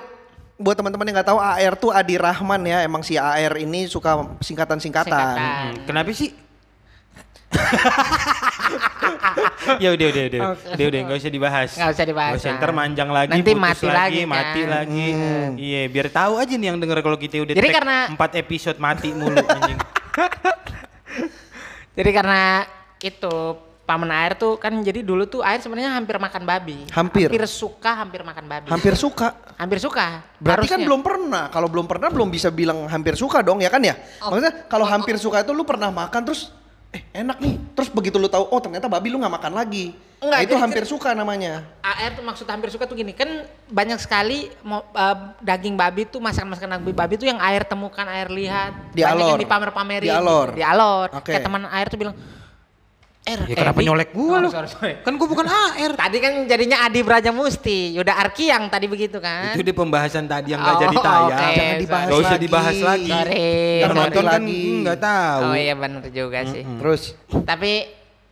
buat 0.57 0.73
teman-teman 0.75 1.05
yang 1.05 1.17
nggak 1.17 1.29
tahu 1.29 1.41
AR 1.41 1.73
tuh 1.75 1.91
Adi 1.91 2.17
Rahman 2.17 2.61
ya. 2.63 2.79
Emang 2.81 3.01
si 3.01 3.17
AR 3.17 3.57
ini 3.57 3.89
suka 3.89 4.13
singkatan-singkatan. 4.39 5.09
Singkatan. 5.09 5.73
hmm, 5.73 5.89
kenapa 5.89 6.13
sih? 6.13 6.37
ya 9.83 9.89
udah 9.91 10.07
udah 10.07 10.23
udah 10.27 10.41
Oke. 10.53 10.67
udah 10.73 10.87
udah 10.87 11.01
nggak 11.05 11.19
usah 11.19 11.33
dibahas 11.33 11.71
Nggak 11.75 11.91
usah 11.93 12.05
dibahas, 12.05 12.31
Nggak 12.31 12.41
usah, 12.41 12.51
nah. 12.51 12.59
ntar 12.59 12.71
manjang 12.73 13.11
lagi 13.11 13.31
Nanti 13.33 13.51
putus 13.51 13.63
mati 13.63 13.87
lagi, 13.87 14.21
kan. 14.21 14.29
mati 14.29 14.63
lagi 14.65 15.07
iya 15.57 15.83
biar 15.87 16.07
tahu 16.09 16.33
aja 16.37 16.55
nih 16.55 16.67
yang 16.67 16.79
denger 16.79 16.99
kalau 17.01 17.17
kita 17.17 17.35
udah 17.41 17.55
Jadi 17.55 17.69
karena- 17.69 18.07
empat 18.09 18.31
episode 18.37 18.79
mati 18.79 19.09
mulu 19.11 19.37
anjing 19.55 19.79
Jadi 21.97 22.11
karena 22.13 22.65
itu 22.99 23.35
paman 23.87 24.11
AR 24.11 24.35
tuh 24.35 24.59
kan 24.59 24.75
jadi 24.77 25.01
dulu 25.01 25.25
tuh 25.25 25.41
AR 25.41 25.63
sebenarnya 25.63 25.95
hampir 25.95 26.19
makan 26.19 26.43
babi. 26.43 26.85
Hampir. 26.91 27.31
Hampir 27.31 27.47
suka 27.47 27.91
hampir 27.95 28.21
makan 28.21 28.45
babi. 28.45 28.69
Hampir 28.69 28.93
suka. 28.99 29.33
Hampir 29.57 29.79
suka. 29.79 30.27
Berarti 30.37 30.67
kan 30.67 30.77
Harusnya. 30.77 30.87
belum 30.91 31.01
pernah. 31.01 31.45
Kalau 31.49 31.69
belum 31.71 31.87
pernah 31.87 32.09
belum 32.11 32.29
bisa 32.29 32.51
bilang 32.51 32.85
hampir 32.91 33.15
suka 33.15 33.41
dong 33.41 33.63
ya 33.63 33.71
kan 33.71 33.81
ya? 33.81 33.95
Oh. 34.21 34.35
Maksudnya 34.35 34.67
kalau 34.67 34.85
hampir 34.85 35.17
suka 35.17 35.41
itu 35.41 35.55
lu 35.55 35.63
pernah 35.63 35.89
makan 35.89 36.21
terus 36.27 36.51
eh 36.97 37.21
enak 37.21 37.37
nih. 37.37 37.55
Terus 37.77 37.89
begitu 37.89 38.17
lu 38.17 38.27
tahu 38.27 38.49
oh 38.49 38.61
ternyata 38.61 38.89
babi 38.89 39.13
lu 39.13 39.21
nggak 39.21 39.35
makan 39.37 39.53
lagi. 39.53 39.93
Enggak, 40.17 40.33
nah, 40.33 40.41
itu 40.41 40.55
jadi- 40.57 40.63
hampir 40.65 40.85
suka 40.89 41.13
namanya. 41.13 41.61
AR 41.85 42.17
tuh 42.17 42.25
maksud 42.25 42.49
hampir 42.49 42.73
suka 42.73 42.89
tuh 42.89 42.97
gini 42.97 43.13
kan 43.13 43.29
banyak 43.69 44.01
sekali 44.01 44.49
mau, 44.65 44.81
eh, 44.83 45.17
daging 45.45 45.77
babi 45.77 46.09
tuh 46.09 46.25
masakan-masakan 46.25 46.81
daging 46.81 46.97
babi 46.97 47.15
tuh 47.21 47.29
yang 47.29 47.37
air 47.37 47.63
temukan 47.63 48.09
air 48.09 48.33
lihat 48.33 48.97
Di 48.97 49.05
banyak 49.05 49.13
alor. 49.13 49.29
yang 49.37 49.43
dipamer-pamerin 49.45 50.09
Di 50.09 50.17
alor. 50.17 50.49
gitu, 50.49 50.57
di 50.57 50.65
alor 50.65 51.09
Oke. 51.13 51.31
kayak 51.31 51.45
teman 51.45 51.69
air 51.69 51.87
tuh 51.87 51.99
bilang 52.01 52.17
Er, 53.27 53.43
ya 53.43 53.47
eh, 53.49 53.57
kenapa 53.57 53.79
Bi." 53.79 53.85
nyolek 53.85 54.09
gua 54.11 54.31
Oh, 54.31 54.39
lu 54.39 54.49
sorry, 54.49 54.69
sorry. 54.69 54.95
kan 55.01 55.13
gua 55.15 55.27
bukan 55.27 55.45
AR 55.45 55.93
Tadi 56.01 56.17
kan 56.17 56.33
jadinya 56.45 56.79
Adi 56.81 57.01
Braja 57.01 57.31
Musti, 57.31 57.91
Yuda 57.93 58.15
Arki 58.15 58.47
yang 58.47 58.67
tadi 58.67 58.87
begitu 58.87 59.19
kan? 59.19 59.51
itu 59.51 59.61
di 59.61 59.73
pembahasan 59.73 60.25
tadi 60.25 60.49
yang 60.49 60.61
nggak 60.61 60.73
Oh, 60.73 60.81
jadi 60.81 60.97
tayang 60.97 61.27
oke, 61.27 61.35
Jangan 61.53 61.77
dibahas 61.77 62.07
nggak 62.07 62.17
usah 62.17 62.31
lagi. 62.31 62.41
dibahas 62.41 62.79
lagi 62.81 63.11
Sorry, 63.11 63.51
yang 63.77 63.91
sorry. 63.91 64.01
nonton 64.01 64.23
kan 64.25 64.33
Lagi. 64.41 64.63
nggak 64.81 64.99
tahu 65.01 65.43
Oh 65.43 65.57
iya 65.57 65.75
benar 65.75 66.03
juga 66.09 66.39
sih. 66.45 66.63
Terus 66.63 67.03
Tapi 67.43 67.73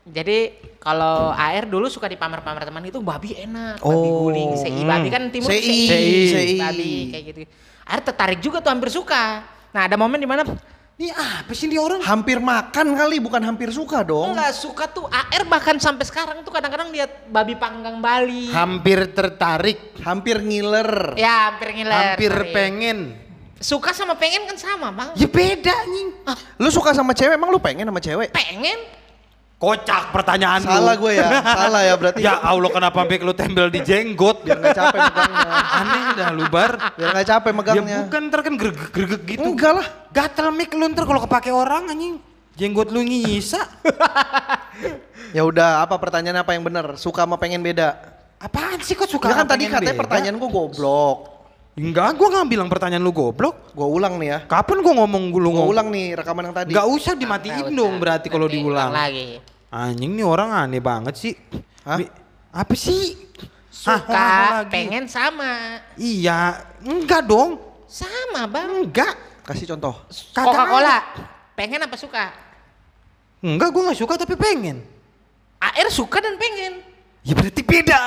jadi 0.05 0.39
kalau 0.79 1.33
AR 1.33 1.65
dulu 1.65 1.89
suka 1.89 2.07
dipamer-pamer 2.07 2.63
teman 2.63 2.85
itu 2.85 3.01
babi 3.01 3.35
enak, 3.37 3.81
babi 3.81 3.89
Oh. 4.07 4.29
guling, 4.29 4.53
CI 4.55 4.83
babi 4.85 5.09
kan 5.09 5.23
timur 5.29 5.49
CI, 5.49 5.59
CI, 5.59 6.13
CI. 6.29 6.55
babi 6.57 6.93
kayak 7.09 7.25
gitu. 7.27 7.39
AR 7.83 8.01
tertarik 8.01 8.39
juga 8.39 8.61
tuh 8.61 8.69
hampir 8.69 8.89
suka. 8.89 9.43
Nah 9.71 9.83
ada 9.83 9.97
momen 9.97 10.17
di 10.17 10.25
mana 10.25 10.45
ini 10.95 11.11
apa 11.11 11.51
sih 11.51 11.67
dia 11.67 11.83
orang 11.83 11.99
hampir 12.01 12.39
makan 12.39 12.95
kali 12.95 13.19
bukan 13.19 13.43
hampir 13.43 13.67
suka 13.75 14.07
dong. 14.07 14.31
nggak 14.31 14.55
suka 14.55 14.87
tuh 14.87 15.11
AR 15.11 15.43
bahkan 15.45 15.75
sampai 15.77 16.07
sekarang 16.07 16.47
tuh 16.47 16.55
kadang-kadang 16.55 16.95
lihat 16.95 17.27
babi 17.27 17.59
panggang 17.59 17.99
Bali. 17.99 18.55
hampir 18.55 19.11
tertarik 19.11 19.91
Hampir 20.05 20.39
ngiler. 20.39 21.17
Ya 21.17 21.51
hampir 21.51 21.75
ngiler. 21.75 22.15
hampir 22.15 22.31
sorry. 22.31 22.53
pengen 22.53 22.99
Suka 23.59 23.91
sama 23.91 24.15
pengen 24.15 24.45
kan 24.45 24.55
sama 24.55 24.93
bang. 24.93 25.09
ya 25.17 25.27
beda 25.27 25.73
nih 25.89 26.07
Lu 26.61 26.69
suka 26.69 26.93
sama 26.93 27.11
cewek 27.11 27.35
emang 27.35 27.49
lu 27.49 27.59
pengen 27.59 27.89
sama 27.89 27.99
cewek? 27.99 28.31
Pengen. 28.31 28.79
Kocak 29.57 30.13
pertanyaan. 30.13 30.61
Salah 30.61 30.95
gue 30.95 31.13
ya. 31.17 31.29
Salah 31.41 31.83
ya 31.83 31.95
berarti. 31.97 32.21
Ya 32.21 32.37
Allah 32.37 32.69
kenapa 32.69 32.99
sampai 33.01 33.19
lu 33.21 33.33
tembel 33.33 33.69
di 33.73 33.81
jenggot? 33.81 34.45
Biar 34.45 34.59
nggak 34.61 34.77
capek 34.77 35.01
megangnya. 35.01 35.49
Aneh 35.73 36.03
dah 36.15 36.29
lu 36.31 36.45
bar. 36.53 36.73
Biar 36.95 37.09
nggak 37.17 37.29
capek 37.29 37.51
Ya 37.51 37.57
megangnya. 37.57 37.99
bukan 38.07 38.23
ntar 38.29 38.41
kan 38.45 38.55
gregek-gregek 38.61 39.23
gitu. 39.25 39.47
Enggak 39.47 39.73
lah. 39.81 39.87
Gatel 40.13 40.49
mik 40.53 40.71
lu 40.77 40.85
ntar 40.91 41.05
kalau 41.05 41.21
kepake 41.25 41.51
orang 41.51 41.89
anjing. 41.89 42.17
Jenggot 42.55 42.89
lu 42.89 43.03
ngisa. 43.03 43.61
Ya 45.35 45.43
udah, 45.43 45.83
apa 45.83 45.99
pertanyaan 45.99 46.47
apa 46.47 46.55
yang 46.55 46.63
benar? 46.63 46.95
Suka 46.95 47.27
sama 47.27 47.35
pengen 47.35 47.59
beda? 47.59 47.99
Apaan 48.39 48.79
sih 48.79 48.95
kok 48.95 49.11
suka 49.11 49.35
Ya 49.35 49.43
kan 49.43 49.47
tadi 49.51 49.67
katanya 49.67 49.91
beda? 49.91 50.01
pertanyaan 50.07 50.37
gue 50.39 50.47
goblok. 50.47 51.34
Enggak, 51.75 52.15
gua 52.15 52.29
nggak 52.31 52.47
bilang 52.49 52.69
pertanyaan 52.71 53.03
lu 53.03 53.11
goblok. 53.11 53.75
Gue 53.75 53.83
ulang 53.85 54.15
nih 54.17 54.29
ya. 54.29 54.39
Kapan 54.47 54.79
gua 54.79 54.95
ngomong 54.95 55.23
lu 55.29 55.35
Gue 55.35 55.43
ngomong? 55.51 55.67
ulang 55.69 55.89
nih 55.91 56.15
rekaman 56.15 56.43
yang 56.47 56.55
tadi. 56.55 56.71
Enggak 56.71 56.87
usah 56.87 57.13
dimatiin 57.13 57.51
Nggak 57.67 57.75
dong 57.75 57.91
usah. 57.91 58.01
berarti 58.01 58.27
kalau 58.31 58.47
diulang. 58.47 58.91
ulang 58.91 58.95
lagi. 58.95 59.29
Anjing 59.69 60.13
nih 60.15 60.23
orang 60.23 60.51
aneh 60.55 60.79
banget 60.79 61.15
sih. 61.15 61.35
Hah? 61.83 61.99
Mi- 61.99 62.15
Apa 62.49 62.75
sih? 62.75 63.19
Hah, 63.85 64.01
Suka, 64.01 64.15
apa 64.15 64.55
lagi? 64.63 64.71
pengen 64.71 65.05
sama. 65.05 65.83
Iya, 65.95 66.63
enggak 66.81 67.27
dong. 67.27 67.59
Sama 67.85 68.47
bang. 68.47 68.87
Enggak. 68.87 69.15
Kasih 69.43 69.67
contoh. 69.75 69.99
Coca-Cola. 70.31 71.03
Pengen 71.53 71.83
apa 71.83 71.99
suka? 71.99 72.31
Enggak, 73.41 73.69
gua 73.69 73.91
nggak 73.91 73.99
suka 73.99 74.15
tapi 74.17 74.35
pengen. 74.35 74.79
AR 75.59 75.91
suka 75.91 76.23
dan 76.23 76.39
pengen. 76.39 76.87
Ya 77.21 77.35
berarti 77.35 77.61
beda. 77.61 77.99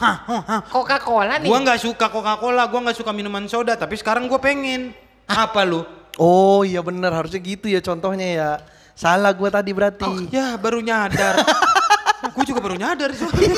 Hah, 0.00 0.16
hah, 0.24 0.42
hah. 0.48 0.60
Coca-Cola 0.64 1.36
nih. 1.36 1.48
Gua 1.52 1.60
nggak 1.60 1.80
suka 1.84 2.08
Coca-Cola, 2.08 2.64
gua 2.64 2.80
nggak 2.88 2.96
suka 2.96 3.12
minuman 3.12 3.44
soda, 3.44 3.76
tapi 3.76 4.00
sekarang 4.00 4.24
gua 4.24 4.40
pengen. 4.40 4.96
Apa 5.28 5.62
lu? 5.68 5.84
Oh 6.16 6.64
iya 6.64 6.80
bener 6.80 7.12
harusnya 7.12 7.38
gitu 7.38 7.68
ya 7.68 7.84
contohnya 7.84 8.26
ya. 8.26 8.50
Salah 8.96 9.32
gue 9.32 9.48
tadi 9.48 9.70
berarti. 9.72 10.28
Ya 10.28 10.56
baru 10.60 10.80
nyadar. 10.82 11.40
gua 12.34 12.44
juga 12.44 12.60
baru 12.60 12.76
nyadar 12.76 13.12
soalnya. 13.16 13.48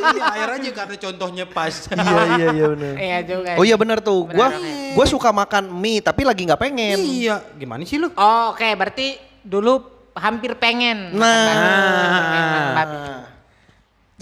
Ini 0.00 0.20
air 0.32 0.48
aja 0.60 0.70
karena 0.72 0.96
contohnya 0.96 1.44
pas. 1.44 1.74
iya 1.92 2.22
iya 2.38 2.46
iya 2.54 2.66
bener. 2.72 2.94
Iya 2.96 3.18
juga. 3.26 3.50
Oh 3.60 3.64
iya 3.66 3.76
bener 3.76 3.98
tuh. 4.00 4.28
Gue 4.30 4.46
gue 4.92 5.06
suka 5.08 5.32
makan 5.34 5.72
mie 5.72 6.00
tapi 6.00 6.22
lagi 6.24 6.44
nggak 6.48 6.60
pengen. 6.60 6.96
iya, 7.00 7.40
gimana 7.56 7.82
sih 7.84 7.96
lu? 8.00 8.08
Oh, 8.14 8.52
Oke, 8.56 8.68
berarti 8.76 9.16
dulu 9.42 9.82
hampir 10.16 10.52
pengen. 10.56 11.12
makan 11.12 11.20
Nah. 11.20 12.32
Makan 12.32 12.64
babi. 12.76 12.98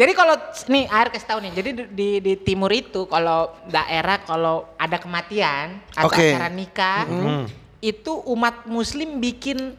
Jadi 0.00 0.12
kalau 0.12 0.32
nih 0.66 0.88
air 0.88 1.08
kasih 1.10 1.28
tahu 1.28 1.38
nih. 1.44 1.52
Jadi 1.52 1.70
di, 1.70 1.82
di, 1.92 2.08
di 2.18 2.32
timur 2.40 2.72
itu 2.72 3.04
kalau 3.04 3.52
daerah 3.68 4.16
kalau 4.18 4.64
ada 4.74 4.96
kematian 4.96 5.76
atau 5.92 6.08
Oke. 6.08 6.32
acara 6.32 6.48
nikah 6.48 7.04
itu 7.78 8.12
umat 8.26 8.64
muslim 8.64 9.20
bikin 9.20 9.76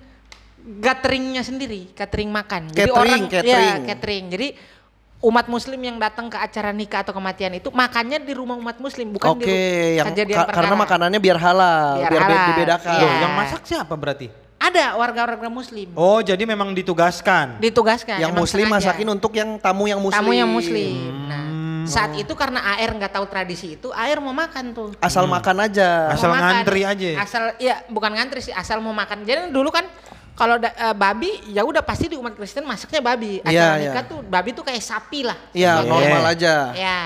cateringnya 0.77 1.41
sendiri, 1.41 1.89
catering 1.91 2.29
makan. 2.29 2.69
Jadi 2.69 2.85
Catering, 2.85 2.93
orang 2.93 3.21
catering. 3.27 3.49
ya 3.81 3.87
catering. 3.87 4.25
Jadi 4.29 4.47
umat 5.21 5.45
muslim 5.45 5.77
yang 5.77 5.97
datang 5.97 6.29
ke 6.29 6.37
acara 6.37 6.69
nikah 6.69 7.01
atau 7.01 7.13
kematian 7.13 7.53
itu 7.53 7.69
makannya 7.69 8.17
di 8.19 8.33
rumah 8.33 8.57
umat 8.57 8.77
muslim 8.77 9.09
bukan 9.11 9.37
di 9.37 9.45
Oke, 9.45 9.49
ru- 9.49 9.97
yang 9.97 10.05
kejadian 10.07 10.37
ka- 10.39 10.49
karena 10.51 10.75
makanannya 10.75 11.19
biar 11.19 11.37
halal, 11.37 11.93
Biar 11.99 12.09
biar, 12.09 12.21
halal, 12.25 12.45
dibedakan. 12.47 12.89
iya. 12.91 13.01
Loh, 13.01 13.13
yang 13.19 13.33
masak 13.33 13.61
siapa 13.63 13.93
berarti? 13.93 14.27
Ada 14.61 14.93
warga-warga 14.93 15.49
muslim 15.49 15.89
Oh, 15.97 16.21
jadi 16.21 16.45
memang 16.45 16.69
ditugaskan. 16.71 17.57
ditugaskan. 17.57 18.21
Yang 18.21 18.33
muslim 18.37 18.69
sengaja. 18.69 18.93
masakin 18.93 19.07
untuk 19.09 19.33
yang 19.33 19.57
tamu 19.57 19.89
yang 19.89 19.97
muslim. 19.97 20.21
tamu 20.21 20.31
yang 20.31 20.45
muslim. 20.45 20.93
Nah, 21.25 21.45
saat 21.83 22.13
itu 22.13 22.29
karena 22.31 22.61
AR 22.61 22.93
nggak 22.93 23.09
tahu 23.11 23.25
tradisi 23.25 23.73
itu, 23.73 23.89
AR 23.89 24.21
mau 24.21 24.31
makan 24.31 24.69
tuh. 24.69 24.89
Asal 25.01 25.25
makan 25.25 25.65
aja. 25.65 26.13
Asal 26.13 26.29
Mau 26.29 26.37
makan. 26.37 26.45
ngantri 26.61 26.81
aja. 26.85 27.07
Asal 27.17 27.43
ya 27.57 27.81
bukan 27.89 28.13
ngantri 28.13 28.39
sih, 28.39 28.53
asal 28.53 28.77
mau 28.79 28.93
makan. 28.93 29.25
Jadi 29.25 29.49
dulu 29.49 29.73
kan 29.73 29.89
kalau 30.31 30.55
eh, 30.55 30.69
babi 30.93 31.41
ya 31.49 31.65
udah 31.65 31.81
pasti 31.81 32.05
di 32.05 32.15
umat 32.15 32.37
Kristen 32.37 32.61
masaknya 32.63 33.01
babi. 33.01 33.41
Iya, 33.41 33.49
Acara 33.65 33.75
nikah 33.81 34.03
iya. 34.05 34.11
tuh 34.13 34.19
babi 34.21 34.49
tuh 34.53 34.61
kayak 34.61 34.79
sapi 34.79 35.25
lah. 35.25 35.37
Iya 35.51 35.81
Iya. 35.81 35.89
normal 35.89 36.23
aja. 36.29 36.53
Ya. 36.77 37.01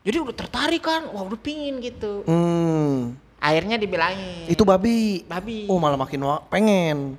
Jadi 0.00 0.16
udah 0.16 0.34
tertarik 0.34 0.80
kan, 0.80 1.04
wah 1.10 1.20
udah 1.20 1.36
pingin 1.36 1.76
gitu. 1.78 2.24
Hmm, 2.24 3.12
Akhirnya 3.40 3.80
dibilangin. 3.80 4.46
itu 4.52 4.62
babi. 4.62 5.24
babi. 5.24 5.64
Oh 5.66 5.80
malah 5.80 5.96
makin 5.96 6.20
pengen. 6.52 7.16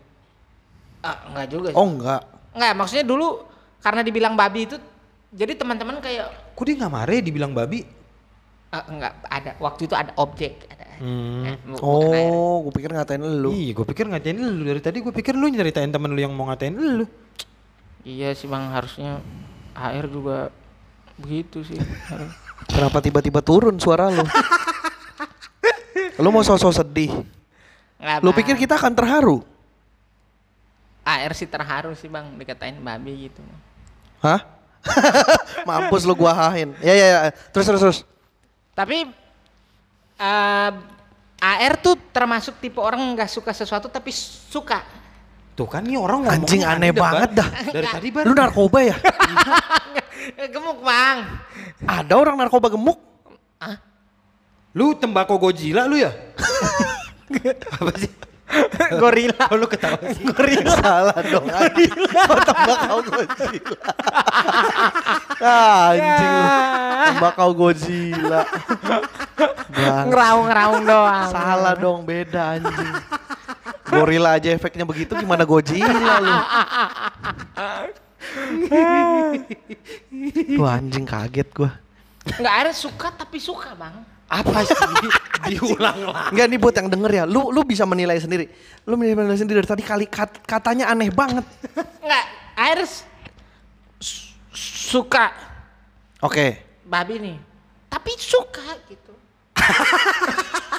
Ah, 1.02 1.18
enggak 1.34 1.48
juga 1.50 1.68
sih. 1.74 1.78
Oh 1.78 1.88
enggak. 1.90 2.22
Enggak, 2.54 2.74
maksudnya 2.78 3.06
dulu 3.06 3.42
karena 3.82 4.02
dibilang 4.06 4.38
babi 4.38 4.70
itu 4.70 4.78
jadi 5.34 5.58
teman-teman 5.58 5.98
kayak 5.98 6.54
Kok 6.54 6.64
dia 6.68 6.76
nggak 6.78 6.94
marah 6.94 7.16
ya 7.18 7.24
dibilang 7.26 7.54
babi? 7.58 7.82
ah, 8.72 8.88
enggak 8.88 9.14
ada 9.28 9.52
waktu 9.60 9.82
itu 9.84 9.96
ada 9.98 10.16
objek 10.16 10.64
ada. 10.72 10.88
Hmm. 11.02 11.44
Eh. 11.44 11.58
Oh, 11.82 12.62
gue 12.70 12.74
pikir 12.78 12.94
ngatain 12.94 13.20
lu. 13.20 13.50
Iya, 13.52 13.74
gue 13.74 13.86
pikir 13.90 14.06
ngatain 14.06 14.38
lu 14.38 14.62
dari 14.64 14.80
tadi. 14.80 15.02
Gue 15.02 15.10
pikir 15.10 15.34
lu 15.34 15.50
nyeritain 15.50 15.90
temen 15.90 16.14
lu 16.14 16.22
yang 16.22 16.32
mau 16.32 16.46
ngatain 16.48 16.78
lu. 16.78 17.10
Iya 18.06 18.38
sih 18.38 18.46
Bang, 18.46 18.70
harusnya 18.70 19.18
air 19.74 20.06
juga 20.06 20.54
begitu 21.18 21.66
sih. 21.66 21.78
Kenapa 22.70 23.02
tiba-tiba 23.02 23.42
turun 23.42 23.82
suara 23.82 24.14
lu? 24.14 24.22
lu 26.22 26.30
mau 26.30 26.46
sosok 26.46 26.72
sedih. 26.72 27.12
Enggak, 28.02 28.18
Lu 28.22 28.30
pikir 28.34 28.56
kita 28.58 28.78
akan 28.78 28.94
terharu? 28.94 29.38
AR 31.02 31.34
sih 31.34 31.50
terharu 31.50 31.98
sih 31.98 32.10
Bang 32.10 32.38
dikatain 32.38 32.78
babi 32.78 33.30
gitu. 33.30 33.42
Hah? 34.22 34.46
Mampus 35.68 36.06
lu 36.06 36.14
gua 36.18 36.34
hahin. 36.34 36.74
Ya 36.82 36.94
ya 36.94 37.08
ya. 37.10 37.20
Terus 37.54 37.66
terus 37.66 37.82
terus. 37.82 38.00
Tapi 38.74 39.10
eh 40.22 40.72
AR 41.42 41.74
tuh 41.82 41.98
termasuk 42.14 42.62
tipe 42.62 42.78
orang 42.78 43.02
nggak 43.18 43.30
suka 43.30 43.50
sesuatu 43.54 43.90
tapi 43.90 44.14
suka. 44.14 44.86
Tuh 45.58 45.68
kan 45.68 45.82
nih 45.86 45.98
orang 45.98 46.26
ngomong 46.26 46.46
Anjing 46.46 46.62
aneh 46.66 46.94
banget 46.94 47.34
dah. 47.38 47.50
Dari 47.70 47.88
tadi 47.90 48.08
bar. 48.14 48.24
Lu 48.30 48.34
narkoba 48.38 48.80
ya? 48.86 48.96
Gemuk 50.54 50.86
bang. 50.86 51.18
Ada 51.82 52.14
orang 52.14 52.38
narkoba 52.38 52.70
gemuk? 52.70 52.98
Lu 54.72 54.96
tembakau 54.96 55.36
Godzilla 55.36 55.84
lu 55.84 56.00
ya? 56.00 56.16
Apa 57.76 57.92
sih? 58.00 58.12
Gorila. 59.00 59.48
Oh, 59.48 59.56
lu 59.56 59.68
ketawa 59.68 60.00
sih. 60.12 60.24
Gorila. 60.28 60.76
Salah 60.80 61.20
dong. 61.24 61.48
anjing. 61.48 61.92
Kok 61.92 62.40
tembakau 62.44 63.00
Godzilla? 63.04 63.80
Ah, 65.40 65.96
anjing 65.96 66.32
lu. 66.32 66.48
Tembakau 67.12 67.50
Godzilla. 67.56 68.42
Bang. 69.72 70.06
Ngeraung 70.12 70.46
ngeraung 70.52 70.84
doang. 70.84 71.32
Salah 71.32 71.74
dong, 71.80 72.04
beda 72.04 72.60
anjing. 72.60 72.92
Gorila 73.92 74.40
aja 74.40 74.56
efeknya 74.56 74.88
begitu 74.88 75.16
gimana 75.20 75.44
Godzilla 75.44 76.16
lu? 76.24 76.32
Tuh 80.56 80.68
anjing 80.68 81.04
kaget 81.04 81.48
gua. 81.52 81.76
Nggak 82.40 82.56
ada 82.68 82.72
suka 82.72 83.12
tapi 83.12 83.42
suka 83.42 83.76
bang. 83.76 84.11
Apa 84.32 84.64
sih? 84.64 84.76
Diulang 85.52 86.00
lah. 86.06 86.32
Enggak 86.32 86.48
nih 86.48 86.58
buat 86.58 86.72
yang 86.74 86.88
denger 86.88 87.12
ya, 87.12 87.24
lu 87.26 87.50
lu 87.50 87.62
bisa 87.62 87.84
menilai 87.84 88.16
sendiri. 88.16 88.48
Lu 88.84 88.96
menilai 88.96 89.36
sendiri 89.36 89.60
dari 89.60 89.70
tadi 89.70 89.84
kali 89.84 90.06
kat- 90.06 90.40
katanya 90.42 90.88
aneh 90.88 91.12
banget. 91.12 91.44
Nggak, 92.00 92.26
air 92.56 92.80
suka 94.52 95.32
Oke. 96.20 96.62
babi 96.84 97.16
nih. 97.20 97.38
Tapi 97.88 98.12
suka 98.16 98.64
gitu. 98.88 99.12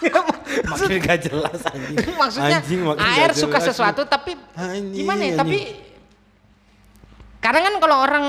Makin 0.64 0.98
gak 0.98 1.18
jelas 1.22 1.60
anjing. 1.64 1.96
Maksudnya 2.20 2.58
Anjing, 2.58 2.80
makin 2.82 3.02
air 3.04 3.30
suka 3.32 3.58
jelas. 3.58 3.66
sesuatu 3.68 4.02
tapi 4.04 4.34
Anjing, 4.52 5.04
gimana 5.04 5.20
ya? 5.20 5.26
anjing. 5.28 5.38
Tapi 5.38 5.58
kadang 7.38 7.62
kan 7.62 7.74
kalau 7.78 7.96
orang 8.00 8.24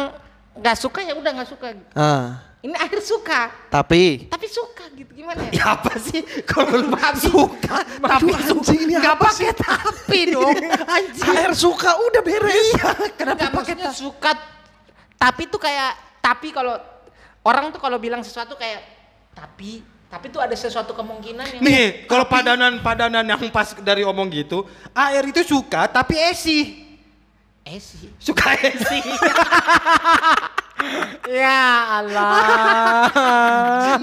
nggak 0.53 0.77
suka 0.77 0.99
ya 1.01 1.13
udah 1.13 1.31
nggak 1.33 1.49
suka. 1.49 1.65
Ah, 1.93 2.41
Ini 2.63 2.79
air 2.79 3.03
suka, 3.03 3.51
tapi 3.67 4.31
tapi 4.31 4.47
suka 4.47 4.87
gitu 4.95 5.11
gimana 5.11 5.43
ya? 5.51 5.51
Ya 5.59 5.65
apa 5.75 5.99
sih? 5.99 6.23
Kalau 6.47 6.79
lu 6.79 6.95
Babi. 6.95 7.19
suka, 7.19 7.83
tapi 7.99 8.31
suka. 8.39 8.55
anjing 8.55 8.81
ini 8.87 8.93
Nggak 8.95 9.15
apa 9.19 9.27
pakai 9.27 9.51
tapi 9.51 10.19
dong. 10.31 10.55
Anjing. 10.95 11.27
air 11.35 11.51
suka 11.51 11.91
udah 11.99 12.21
beres. 12.23 12.55
Iya, 12.71 12.89
kenapa 13.19 13.51
pakai 13.51 13.75
suka 13.91 14.31
tapi 15.19 15.51
tuh 15.51 15.59
kayak 15.59 15.91
tapi 16.23 16.55
kalau 16.55 16.79
orang 17.43 17.67
tuh 17.71 17.83
kalau 17.83 17.99
bilang 17.99 18.23
sesuatu 18.23 18.55
kayak 18.55 18.79
tapi 19.35 19.83
tapi 20.07 20.31
tuh 20.31 20.39
ada 20.39 20.55
sesuatu 20.55 20.95
kemungkinan 20.95 21.57
yang 21.57 21.61
Nih, 21.65 22.07
kalau 22.07 22.23
Tapi- 22.23 22.47
padanan-padanan 22.47 23.25
yang 23.27 23.43
pas 23.51 23.75
dari 23.75 24.05
omong 24.05 24.31
gitu, 24.31 24.63
air 24.95 25.25
itu 25.27 25.43
suka 25.43 25.91
tapi 25.91 26.15
esi. 26.15 26.79
Sih 27.79 28.11
Suka 28.19 28.59
esi. 28.59 28.99
ya 31.43 31.63
Allah 32.03 33.07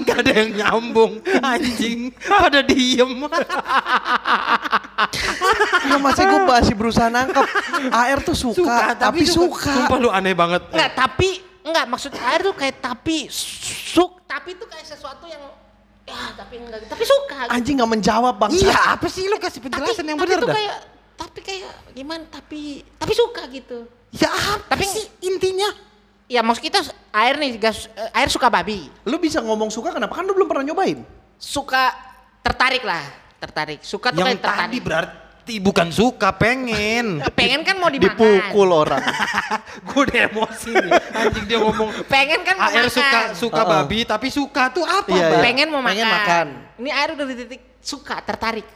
Gak 0.01 0.17
ada 0.25 0.33
yang 0.33 0.51
nyambung. 0.57 1.21
Anjing, 1.45 2.09
pada 2.17 2.65
diem. 2.65 3.29
Enggak 5.85 5.99
masih 6.01 6.23
gue 6.25 6.41
masih 6.45 6.73
berusaha 6.73 7.07
nangkep. 7.13 7.45
Air 7.93 8.17
tuh 8.25 8.33
suka, 8.33 8.97
tapi, 8.97 9.29
suka. 9.29 9.69
Sumpah 9.69 9.97
lu 10.01 10.09
aneh 10.09 10.33
banget. 10.33 10.65
Enggak, 10.73 10.91
tapi 10.97 11.29
enggak 11.61 11.85
maksud 11.85 12.11
air 12.17 12.41
tuh 12.41 12.55
kayak 12.57 12.81
tapi 12.81 13.29
suk 13.29 14.25
tapi 14.25 14.57
tuh 14.57 14.65
kayak 14.65 14.81
sesuatu 14.81 15.29
yang 15.29 15.43
ya 16.09 16.33
tapi 16.33 16.57
enggak 16.57 16.89
tapi 16.89 17.03
suka. 17.05 17.53
Anjing 17.53 17.77
nggak 17.77 17.91
menjawab 17.93 18.35
bang. 18.41 18.51
Iya, 18.57 18.97
apa 18.97 19.05
sih 19.05 19.29
lu 19.29 19.37
kasih 19.37 19.61
penjelasan 19.61 20.05
yang 20.07 20.17
tapi 20.17 20.25
benar 20.33 20.39
tuh 20.41 20.49
dah? 20.49 20.55
kayak 20.57 20.77
tapi 21.21 21.39
kayak 21.39 21.69
gimana 21.91 22.25
tapi 22.25 22.81
tapi 22.97 23.13
suka 23.13 23.45
gitu 23.47 23.85
Ya 24.11 24.27
apa 24.27 24.73
Tapi- 24.73 24.83
sih 24.83 25.05
intinya? 25.23 25.69
ya 26.25 26.39
maksud 26.39 26.59
kita 26.61 26.79
air 27.11 27.35
nih 27.37 27.55
gas 27.55 27.87
eh, 27.87 28.11
air 28.13 28.27
suka 28.27 28.47
babi 28.47 28.87
Lu 29.03 29.15
bisa 29.17 29.39
ngomong 29.39 29.67
suka 29.67 29.91
kenapa? 29.91 30.11
Kan 30.13 30.23
lu 30.23 30.33
belum 30.33 30.47
pernah 30.47 30.65
nyobain. 30.65 30.99
suka 31.37 31.91
tertarik 32.39 32.81
lah 32.81 33.03
tertarik 33.37 33.79
suka 33.81 34.09
tuh 34.09 34.19
Yang 34.19 34.27
kayak 34.27 34.41
tertarik 34.41 34.61
tadi 34.63 34.77
berarti 34.79 35.19
bukan 35.57 35.87
suka, 35.89 36.29
pengen. 36.31 37.19
pengen 37.39 37.61
kan 37.61 37.75
mau 37.75 37.89
dimakan 37.91 38.13
Dipukul 38.13 38.69
orang. 38.69 39.01
Gue 39.87 40.05
udah 40.05 40.19
emosi 40.25 40.71
nih. 40.71 40.91
Anjing 41.11 41.45
dia 41.45 41.57
ngomong 41.57 41.89
pengen 42.05 42.39
kan 42.41 42.55
mau 42.55 42.67
air 42.69 42.83
makan 42.83 42.93
suka 42.93 43.19
suka 43.33 43.59
Uh-uh. 43.59 43.71
babi 43.79 43.99
tapi 44.03 44.27
suka 44.27 44.63
tuh 44.69 44.83
apa, 44.83 45.09
Iya, 45.09 45.27
iya. 45.29 45.39
pengen 45.41 45.67
mau 45.67 45.81
Pengen 45.81 46.05
makan. 46.05 46.47
makan. 46.47 46.47
ini 46.77 46.89
air 46.89 47.09
udah 47.11 47.25
di 47.25 47.35
titik 47.37 47.61
suka 47.79 48.15
tertarik 48.19 48.67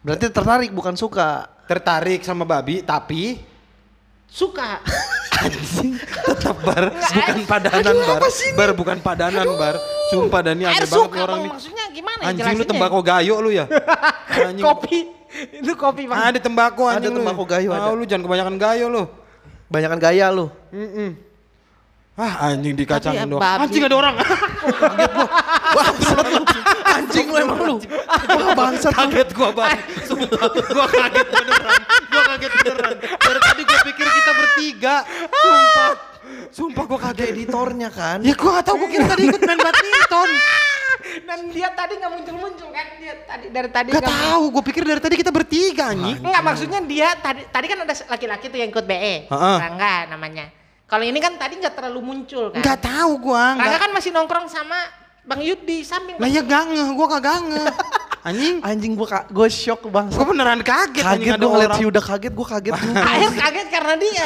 Berarti 0.00 0.28
tertarik 0.28 0.70
bukan 0.70 0.92
suka. 0.94 1.48
Tertarik 1.64 2.20
sama 2.20 2.44
babi 2.44 2.80
tapi 2.80 3.40
suka. 4.26 4.80
Anjing 5.34 5.98
tetap 5.98 6.56
bar 6.62 6.94
Enggak, 6.94 7.10
bukan 7.10 7.38
padanan 7.44 7.82
Aduh, 7.90 8.06
bar. 8.06 8.20
bar 8.54 8.70
bukan 8.72 8.98
padanan 8.98 9.48
bar. 9.58 9.74
Sumpah 10.06 10.40
dan 10.40 10.54
ini 10.54 10.64
air 10.64 10.78
aneh 10.78 10.86
banget 10.86 10.94
suka 10.94 11.18
orang 11.20 11.40
nih. 11.40 11.50
maksudnya? 11.50 11.84
Gimana 11.90 12.20
ya 12.22 12.28
anjing 12.30 12.54
lu 12.54 12.64
tembakau 12.64 13.00
gayo 13.02 13.34
lu 13.40 13.50
ya? 13.50 13.64
Anjing. 14.46 14.62
Kopi. 14.62 14.98
Itu 15.50 15.72
kopi 15.74 16.06
bang. 16.06 16.30
Ada 16.30 16.38
tembakau 16.38 16.86
Ada 16.86 17.02
anjing 17.02 17.10
lu 17.10 17.18
tembakau 17.18 17.44
gayo, 17.44 17.68
ada. 17.74 17.90
lu 17.90 18.04
jangan 18.04 18.22
kebanyakan 18.22 18.54
gayo 18.56 18.86
lu. 18.86 19.02
Banyakan 19.66 19.98
gaya 19.98 20.26
lu. 20.30 20.46
Mm-mm. 20.70 21.10
ah 22.14 22.46
anjing 22.46 22.78
dikacangin 22.78 23.26
Tapi 23.26 23.34
ya, 23.34 23.34
doang. 23.34 23.58
anjing 23.58 23.82
ada 23.82 23.96
orang. 23.98 24.14
Bangsat 25.74 26.18
lu. 26.22 26.42
Anjing 27.14 27.26
lu 27.26 27.36
emang 27.38 27.58
lu. 27.60 27.76
Wah 27.78 28.50
bangsat 28.52 28.90
lu. 28.90 28.98
kaget 29.00 29.28
gua 29.30 29.50
bang 29.52 29.78
sumpah 30.02 30.26
gua 30.66 30.86
kaget 30.88 31.26
beneran 31.28 31.80
gua 32.04 32.22
kaget 32.28 32.52
beneran 32.52 32.94
dari 32.98 33.40
tadi 33.40 33.62
gua 33.62 33.80
pikir 33.84 34.06
kita 34.08 34.30
bertiga 34.34 34.94
sumpah 35.30 35.90
sumpah 36.50 36.84
gua 36.84 36.98
kaget 37.00 37.26
editornya 37.30 37.88
kan. 37.88 38.18
ya 38.20 38.34
gua 38.34 38.50
gak 38.58 38.64
tau 38.64 38.74
gua 38.76 38.88
kira 38.88 39.06
tadi 39.06 39.22
ikut 39.26 39.40
main 39.40 39.58
badminton 39.58 40.28
dan 41.28 41.38
dia 41.48 41.68
tadi 41.70 41.92
nggak 41.94 42.12
muncul-muncul 42.12 42.68
kan 42.68 42.86
dia 42.96 43.14
tadi 43.22 43.46
dari 43.48 43.68
tadi 43.70 43.88
Gak 43.88 44.02
nggak- 44.02 44.18
tahu, 44.24 44.42
gue 44.50 44.62
pikir 44.66 44.82
dari 44.82 44.98
tadi 44.98 45.14
kita 45.14 45.30
bertiga 45.30 45.92
anjing. 45.92 46.18
Enggak 46.18 46.42
maksudnya 46.42 46.80
dia 46.82 47.08
tadi 47.14 47.44
tadi 47.46 47.66
kan 47.68 47.78
ada 47.78 47.94
laki-laki 48.08 48.46
tuh 48.48 48.58
yang 48.58 48.72
ikut 48.72 48.82
BE. 48.82 49.28
Heeh. 49.28 49.56
Rangga 49.60 50.10
namanya. 50.10 50.48
Kalau 50.84 51.04
ini 51.04 51.18
kan 51.18 51.36
tadi 51.36 51.60
nggak 51.60 51.76
terlalu 51.76 52.00
muncul 52.02 52.50
kan. 52.50 52.60
Gak 52.60 52.80
tahu 52.82 53.12
gua. 53.20 53.54
Rangga 53.54 53.68
Nggak. 53.68 53.80
kan 53.80 53.90
masih 53.92 54.10
nongkrong 54.10 54.48
sama 54.48 54.78
Bang 55.24 55.40
Yud 55.40 55.64
di 55.64 55.80
samping. 55.80 56.20
Lah 56.20 56.28
ya 56.28 56.40
gak 56.40 56.62
ngeh, 56.68 56.88
gua 56.92 57.06
kagak 57.10 57.38
ngeh. 57.42 57.66
Anjing, 58.28 58.56
Anjing 58.60 58.92
gua 58.92 59.08
ka- 59.08 59.28
gua 59.28 59.48
shock 59.48 59.84
bangsat. 59.86 60.16
gua 60.16 60.26
beneran 60.32 60.60
kaget, 60.60 61.04
Kaget 61.04 61.32
ada 61.32 61.40
gua 61.40 61.52
ngeliat 61.54 61.72
si 61.76 61.84
udah 61.84 62.02
kaget 62.02 62.32
gua 62.32 62.46
kaget 62.50 62.72
juga. 62.74 63.00
Akhir 63.12 63.30
kaget 63.32 63.66
karena 63.68 63.94
dia. 64.00 64.24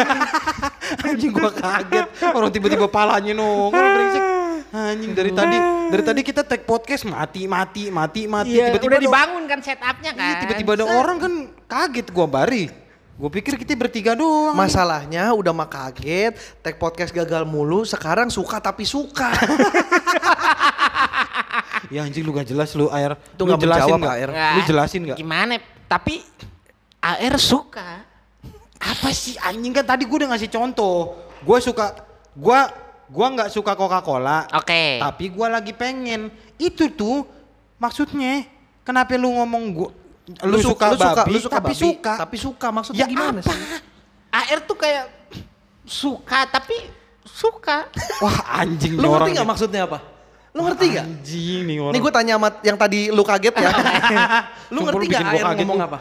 anjing 1.11 1.31
gua 1.31 1.51
kaget. 1.51 2.07
Orang 2.31 2.51
tiba-tiba 2.51 2.87
palanya 2.87 3.33
nongol 3.33 3.75
brengsek. 3.75 4.23
Anjing 4.69 5.13
dari 5.15 5.31
tadi 5.33 5.57
dari 5.89 6.03
tadi 6.05 6.21
kita 6.21 6.43
tag 6.45 6.63
podcast 6.63 7.09
mati 7.09 7.49
mati 7.49 7.89
mati 7.89 8.29
mati 8.29 8.53
Iya, 8.53 8.69
tiba-tiba 8.69 8.91
udah 8.93 9.01
dibangun 9.01 9.43
kan 9.49 9.59
setupnya 9.59 10.13
Iya, 10.13 10.21
kan. 10.21 10.41
tiba-tiba 10.45 10.71
ada 10.77 10.85
orang 10.93 11.17
kan 11.19 11.33
kaget 11.67 12.07
gua 12.11 12.27
bari. 12.29 12.65
Gua 13.19 13.27
pikir 13.35 13.59
kita 13.59 13.75
bertiga 13.75 14.15
doang. 14.15 14.55
Masalahnya 14.55 15.35
udah 15.35 15.51
mah 15.51 15.67
kaget, 15.67 16.39
tag 16.63 16.79
podcast 16.79 17.11
gagal 17.11 17.43
mulu, 17.43 17.83
sekarang 17.83 18.31
suka 18.31 18.63
tapi 18.63 18.87
suka. 18.87 19.35
Ya 21.89 22.05
anjing 22.05 22.21
lu 22.27 22.37
gak 22.37 22.49
jelas 22.49 22.75
lu 22.77 22.91
air. 22.93 23.17
Itu 23.17 23.49
lu 23.49 23.55
nggak 23.55 23.65
jelasin 23.65 23.81
menjawab, 23.81 24.01
nggak? 24.03 24.17
Air. 24.19 24.31
Lu 24.35 24.61
jelasin 24.67 25.01
nggak? 25.09 25.19
Gimana? 25.25 25.55
Tapi 25.89 26.15
AR 27.01 27.35
suka. 27.41 28.05
Apa 28.79 29.09
sih 29.11 29.35
anjing 29.41 29.73
kan 29.73 29.87
tadi 29.97 30.05
gue 30.05 30.17
udah 30.21 30.37
ngasih 30.37 30.51
contoh. 30.53 31.17
Gue 31.41 31.59
suka 31.65 31.97
gue 32.37 32.61
gua 33.09 33.27
nggak 33.33 33.51
suka 33.51 33.73
Coca-Cola. 33.73 34.53
Oke. 34.53 35.01
Tapi 35.01 35.25
gue 35.33 35.47
lagi 35.49 35.73
pengen. 35.73 36.29
Itu 36.61 36.93
tuh 36.93 37.25
maksudnya 37.81 38.45
kenapa 38.85 39.17
lu 39.17 39.33
ngomong 39.41 39.65
gua 39.73 39.91
lu, 40.45 40.59
suka, 40.61 40.87
babi, 40.93 41.31
lu 41.33 41.39
suka 41.41 41.57
tapi 41.57 41.73
babi, 41.73 41.81
suka. 41.81 42.13
tapi 42.21 42.37
suka 42.37 42.67
maksudnya 42.69 43.01
ya 43.01 43.07
gimana 43.09 43.41
apa? 43.41 43.49
sih? 43.49 43.61
AR 44.29 44.59
tuh 44.69 44.77
kayak 44.77 45.05
suka 45.89 46.41
tapi 46.53 46.77
suka. 47.25 47.89
Wah 48.25 48.39
anjing 48.61 49.01
Lu 49.01 49.09
ngerti 49.09 49.31
nggak 49.37 49.47
nih. 49.47 49.53
maksudnya 49.53 49.83
apa? 49.89 49.99
Lu 50.53 50.61
ngerti 50.69 50.85
nggak? 50.93 51.07
Anjing 51.09 51.61
nih 51.65 51.77
orang. 51.81 51.93
Nih 51.97 52.01
gue 52.05 52.13
tanya 52.13 52.33
sama 52.37 52.49
yang 52.61 52.77
tadi 52.77 53.01
lu 53.09 53.23
kaget 53.25 53.55
ya. 53.57 53.71
lu 54.75 54.79
ngerti 54.85 55.05
gua 55.09 55.21
air 55.33 55.45
ngomong 55.57 55.81
apa? 55.81 55.99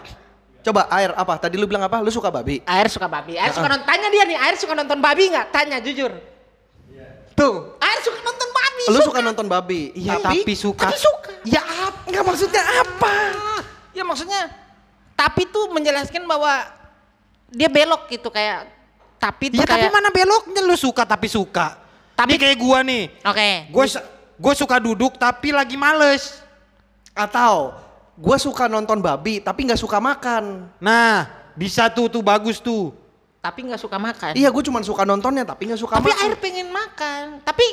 Coba 0.68 0.82
air 0.92 1.12
apa? 1.16 1.34
Tadi 1.40 1.56
lu 1.56 1.64
bilang 1.64 1.88
apa? 1.88 2.04
Lu 2.04 2.12
suka 2.12 2.28
babi? 2.28 2.60
AR 2.68 2.92
suka 2.92 3.08
babi. 3.08 3.40
AR 3.40 3.56
suka 3.56 3.72
nonton. 3.72 3.88
Tanya 3.88 4.12
dia 4.12 4.24
nih, 4.28 4.36
AR 4.36 4.56
suka 4.60 4.74
nonton 4.76 5.00
babi 5.00 5.24
nggak? 5.32 5.48
Tanya 5.56 5.80
jujur. 5.80 6.12
Tuh, 7.38 7.80
AR 7.80 8.00
suka 8.04 8.20
nonton 8.20 8.50
babi. 8.52 8.84
Lu 8.92 9.00
suka 9.00 9.20
nonton 9.24 9.46
babi? 9.48 9.82
Iya 9.96 10.20
tapi, 10.20 10.52
suka. 10.58 10.92
Tapi 10.92 10.98
suka. 11.00 11.32
Ya 11.48 11.64
apa? 11.64 12.04
Enggak 12.10 12.24
maksudnya 12.28 12.64
apa? 12.84 13.16
Ya 13.98 14.06
maksudnya 14.06 14.54
tapi 15.18 15.50
tuh 15.50 15.74
menjelaskan 15.74 16.22
bahwa 16.30 16.54
dia 17.50 17.66
belok 17.66 18.06
gitu 18.14 18.30
kayak 18.30 18.70
tapi 19.18 19.50
tuh 19.50 19.58
Ya 19.58 19.66
tapi 19.66 19.90
kayak 19.90 19.94
mana 19.98 20.14
beloknya 20.14 20.62
lu 20.62 20.78
suka 20.78 21.02
tapi 21.02 21.26
suka. 21.26 21.82
Tapi- 22.14 22.38
Nih 22.38 22.40
kayak 22.40 22.58
gua 22.62 22.86
nih. 22.86 23.04
Oke. 23.26 23.50
Gue 23.74 23.86
gue 24.38 24.54
suka 24.54 24.78
duduk 24.78 25.18
tapi 25.18 25.50
lagi 25.50 25.74
males. 25.74 26.46
Atau 27.18 27.74
gue 28.14 28.38
suka 28.38 28.70
nonton 28.70 29.02
babi 29.02 29.42
tapi 29.42 29.66
nggak 29.66 29.82
suka 29.82 29.98
makan. 29.98 30.70
Nah, 30.78 31.34
Bisa 31.58 31.90
tuh 31.90 32.06
tuh 32.06 32.22
bagus 32.22 32.62
tuh. 32.62 32.94
Tapi 33.42 33.66
nggak 33.66 33.82
suka 33.82 33.98
makan. 33.98 34.38
Iya, 34.38 34.54
gue 34.54 34.62
cuma 34.62 34.78
suka 34.86 35.02
nontonnya 35.02 35.42
tapi 35.42 35.66
nggak 35.66 35.82
suka 35.82 35.98
Tapi 35.98 36.14
makan. 36.14 36.22
air 36.30 36.36
pengen 36.38 36.70
makan. 36.70 37.42
Tapi 37.42 37.66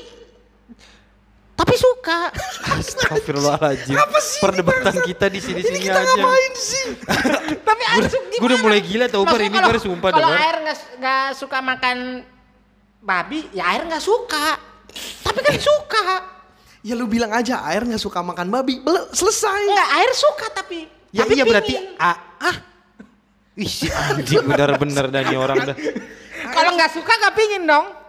tapi 1.54 1.74
suka. 1.78 2.34
Astagfirullahaladzim. 2.66 3.94
Apa 3.94 4.18
sih 4.18 4.38
ini, 4.38 4.42
Perdebatan 4.42 4.94
kita 5.06 5.26
di 5.30 5.38
sini-sini 5.38 5.78
Ini 5.78 5.86
kita 5.86 6.00
aja. 6.02 6.14
ngapain 6.18 6.54
sih? 6.58 6.86
tapi 7.68 7.82
air 7.94 8.04
suka 8.10 8.26
gua 8.34 8.46
udah 8.50 8.58
mulai 8.58 8.80
gila 8.82 9.06
tau, 9.06 9.22
Bar. 9.22 9.38
Ini, 9.38 9.58
Bar, 9.58 9.76
sumpah 9.78 10.10
Kalau 10.10 10.30
air 10.34 10.56
nggak 10.98 11.26
suka 11.38 11.58
makan 11.62 11.96
babi, 12.98 13.40
ya 13.54 13.70
air 13.70 13.86
nggak 13.86 14.02
suka. 14.02 14.58
Tapi 15.22 15.38
kan 15.40 15.54
suka. 15.72 16.06
ya 16.84 16.92
lu 16.92 17.08
bilang 17.08 17.32
aja 17.32 17.64
air 17.64 17.80
nggak 17.80 18.02
suka 18.02 18.20
makan 18.20 18.50
babi. 18.50 18.82
Bel- 18.82 19.08
selesai. 19.14 19.62
Enggak, 19.70 19.90
air 20.02 20.10
suka 20.12 20.46
tapi. 20.52 20.80
Ya 21.14 21.22
tapi 21.22 21.38
iya 21.38 21.44
berarti 21.46 21.74
ah, 21.96 22.18
ah. 22.42 22.56
Ih 23.54 23.70
anjing 24.10 24.42
benar-benar 24.42 25.06
dan 25.14 25.30
orang 25.38 25.58
dah. 25.70 25.76
Kalau 26.50 26.70
nggak 26.74 26.90
suka 26.90 27.12
nggak 27.14 27.34
pingin 27.38 27.62
dong. 27.70 28.03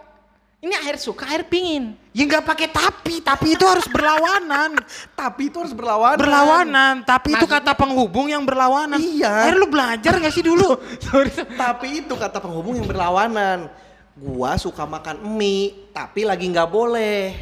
Ini 0.66 0.74
air 0.82 0.98
suka, 0.98 1.30
air 1.30 1.46
pingin. 1.46 1.94
Ya 2.10 2.26
nggak 2.26 2.42
pakai 2.42 2.66
tapi, 2.66 3.22
tapi 3.22 3.54
itu 3.54 3.62
harus 3.62 3.86
berlawanan. 3.86 4.74
Tapi 5.14 5.46
itu 5.46 5.62
harus 5.62 5.70
berlawanan. 5.70 6.18
Berlawanan, 6.18 6.94
tapi 7.06 7.30
itu 7.30 7.46
Maksud- 7.46 7.62
kata 7.62 7.72
penghubung 7.78 8.26
yang 8.26 8.42
berlawanan. 8.42 8.98
Iya. 8.98 9.46
Air 9.46 9.54
lu 9.54 9.70
belajar 9.70 10.18
gak 10.18 10.34
sih 10.34 10.42
dulu? 10.42 10.74
Tapi 11.54 12.02
itu 12.02 12.18
kata 12.18 12.42
penghubung 12.42 12.74
yang 12.74 12.88
berlawanan. 12.88 13.70
Gua 14.16 14.58
suka 14.58 14.82
makan 14.82 15.22
mie, 15.28 15.92
tapi 15.92 16.26
lagi 16.26 16.48
nggak 16.48 16.66
boleh. 16.66 17.36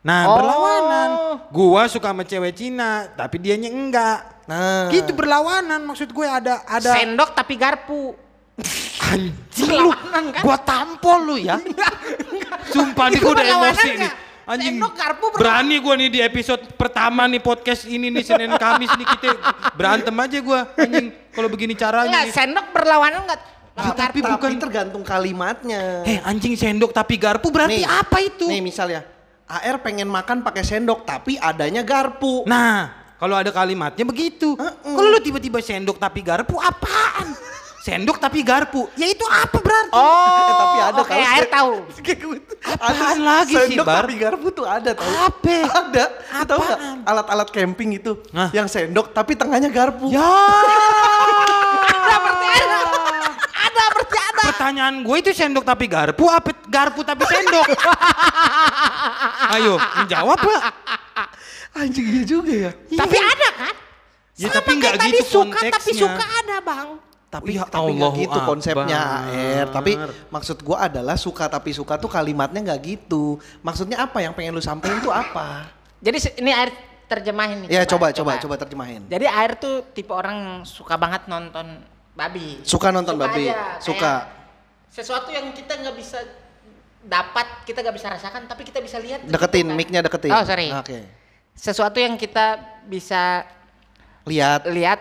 Nah, 0.00 0.24
Oh. 0.24 0.36
berlawanan. 0.38 1.08
Gua 1.52 1.84
suka 1.84 2.08
sama 2.08 2.24
cewek 2.24 2.54
Cina, 2.54 3.12
tapi 3.12 3.36
dianya 3.36 3.68
enggak. 3.68 4.18
Nah, 4.46 4.88
Gitu 4.88 5.12
berlawanan 5.12 5.84
maksud 5.84 6.08
gue 6.08 6.24
ada 6.24 6.64
ada 6.64 6.96
Sendok 6.96 7.36
tapi 7.36 7.60
garpu. 7.60 8.16
Anjing 9.08 9.70
lu. 9.70 9.90
Kan? 9.94 10.24
Gua 10.42 10.56
tampol 10.58 11.18
lu 11.24 11.36
ya. 11.38 11.56
Sumpah 12.68 13.06
nih 13.10 13.18
gua 13.22 13.32
udah 13.38 13.46
emosi 13.46 13.90
nih. 13.96 14.10
Anjing. 14.48 14.80
Garpu. 14.80 15.24
Berani 15.36 15.76
gua 15.78 15.94
nih 16.00 16.08
di 16.08 16.20
episode 16.24 16.64
pertama 16.74 17.28
nih 17.28 17.40
podcast 17.40 17.84
ini 17.84 18.08
nih 18.08 18.24
Senin 18.24 18.52
Kamis 18.56 18.88
nih 18.96 19.06
kita 19.06 19.28
berantem 19.76 20.14
aja 20.16 20.38
gua 20.40 20.60
anjing 20.74 21.12
kalau 21.32 21.48
begini 21.52 21.76
caranya. 21.76 22.08
Enggak, 22.08 22.24
nih. 22.26 22.34
sendok 22.34 22.66
berlawanan 22.72 23.20
enggak? 23.28 23.40
Ah, 23.78 23.94
tapi 23.94 24.18
tapi 24.18 24.34
bukan- 24.34 24.58
tergantung 24.58 25.02
kalimatnya. 25.06 26.02
Eh 26.02 26.18
anjing 26.26 26.58
sendok 26.58 26.90
tapi 26.90 27.14
garpu 27.14 27.46
berarti 27.54 27.78
Nih, 27.78 27.86
apa 27.86 28.18
itu? 28.18 28.50
Nih 28.50 28.58
misalnya, 28.58 29.06
AR 29.46 29.78
pengen 29.78 30.10
makan 30.10 30.42
pakai 30.42 30.66
sendok 30.66 31.06
tapi 31.06 31.38
adanya 31.38 31.86
garpu. 31.86 32.42
Nah, 32.42 32.90
kalau 33.22 33.38
ada 33.38 33.54
kalimatnya 33.54 34.02
begitu. 34.02 34.58
Heeh. 34.58 34.94
Kalau 34.98 35.14
lu 35.14 35.20
tiba-tiba 35.22 35.62
sendok 35.62 35.94
tapi 36.02 36.26
garpu 36.26 36.58
apaan? 36.58 37.38
Sendok 37.88 38.20
tapi 38.20 38.44
garpu. 38.44 38.84
Ya 38.94 39.08
itu 39.08 39.24
apa 39.24 39.56
berarti? 39.56 39.96
Oh, 39.96 40.44
Eh, 40.44 40.52
tapi 40.60 40.78
ada 40.78 41.00
oke, 41.00 41.08
tahu, 41.08 41.22
air 41.24 41.44
tahu. 41.48 41.72
Apaan 42.84 43.18
lagi 43.18 43.54
sih, 43.56 43.64
sendok 43.72 43.86
tapi 43.88 44.12
garpu 44.14 44.46
tuh 44.52 44.66
ada 44.68 44.90
tau. 44.92 45.08
Apa? 45.08 45.56
Ada. 45.80 46.04
Tahu 46.44 46.60
nggak 46.60 46.78
Apaan? 46.78 46.98
alat-alat 47.08 47.48
camping 47.48 47.96
itu 47.96 48.12
Hah? 48.30 48.52
yang 48.52 48.68
sendok 48.68 49.08
tapi 49.10 49.32
tengahnya 49.32 49.72
garpu. 49.72 50.12
Ya. 50.12 50.20
Ada 50.20 52.14
berarti 52.20 52.46
ada. 52.52 52.78
Ada 53.48 53.82
berarti 53.88 54.18
ada. 54.20 54.42
Pertanyaan 54.52 54.94
gue 55.00 55.16
itu 55.16 55.30
sendok 55.32 55.64
tapi 55.64 55.88
garpu 55.88 56.28
apa 56.28 56.50
garpu 56.68 57.00
tapi 57.00 57.24
sendok? 57.24 57.66
Ayo, 59.50 59.80
menjawab 59.96 60.36
pak. 60.36 60.62
Anjing 61.72 62.04
iya 62.10 62.22
juga 62.22 62.52
ya. 62.52 62.70
Tapi 62.74 63.16
ada 63.16 63.48
kan? 63.56 63.74
Ya, 64.36 64.46
Sama 64.46 64.56
tapi 64.60 64.70
nggak 64.76 64.92
kayak 64.92 65.02
tadi 65.02 65.18
gitu 65.18 65.30
suka 65.32 65.58
tapi 65.66 65.90
suka 65.96 66.24
ada, 66.44 66.56
Bang. 66.60 66.88
Tapi 67.28 67.60
Ya 67.60 67.68
tapi 67.68 67.92
nggak 67.92 68.08
Allahu 68.08 68.24
gitu 68.24 68.38
konsepnya 68.40 69.00
Akbar. 69.04 69.36
AR. 69.36 69.66
Tapi 69.68 69.92
maksud 70.32 70.56
gua 70.64 70.88
adalah 70.88 71.16
suka 71.20 71.44
tapi 71.44 71.76
suka 71.76 72.00
tuh 72.00 72.08
kalimatnya 72.08 72.72
nggak 72.72 72.80
gitu. 72.88 73.36
Maksudnya 73.60 74.00
apa 74.00 74.24
yang 74.24 74.32
pengen 74.32 74.56
lu 74.56 74.64
sampein 74.64 74.96
tuh 75.04 75.12
apa? 75.12 75.68
Jadi 76.00 76.40
ini 76.40 76.50
air 76.56 76.72
terjemahin 77.04 77.68
nih. 77.68 77.68
Ya 77.68 77.82
coba 77.84 78.16
coba 78.16 78.40
coba 78.40 78.54
terjemahin. 78.56 79.04
Jadi 79.12 79.28
air 79.28 79.60
tuh 79.60 79.84
tipe 79.92 80.08
orang 80.08 80.36
yang 80.40 80.56
suka 80.64 80.96
banget 80.96 81.28
nonton 81.28 81.84
babi. 82.18 82.64
Suka 82.66 82.90
nonton 82.90 83.14
babi, 83.14 83.46
aja, 83.46 83.78
suka. 83.78 84.26
Sesuatu 84.90 85.30
yang 85.30 85.54
kita 85.54 85.78
nggak 85.78 85.94
bisa 85.94 86.18
dapat, 87.06 87.46
kita 87.62 87.78
nggak 87.86 87.96
bisa 87.96 88.08
rasakan, 88.10 88.50
tapi 88.50 88.66
kita 88.66 88.82
bisa 88.82 88.98
lihat. 88.98 89.22
Deketin, 89.22 89.68
gitu 89.68 89.70
kan. 89.70 89.78
mic-nya 89.78 90.00
deketin. 90.02 90.32
Oh 90.34 90.42
sorry. 90.42 90.68
Oke. 90.74 91.06
Sesuatu 91.54 91.98
yang 92.02 92.18
kita 92.18 92.58
bisa 92.86 93.46
Lihat. 94.26 94.66
lihat, 94.70 95.00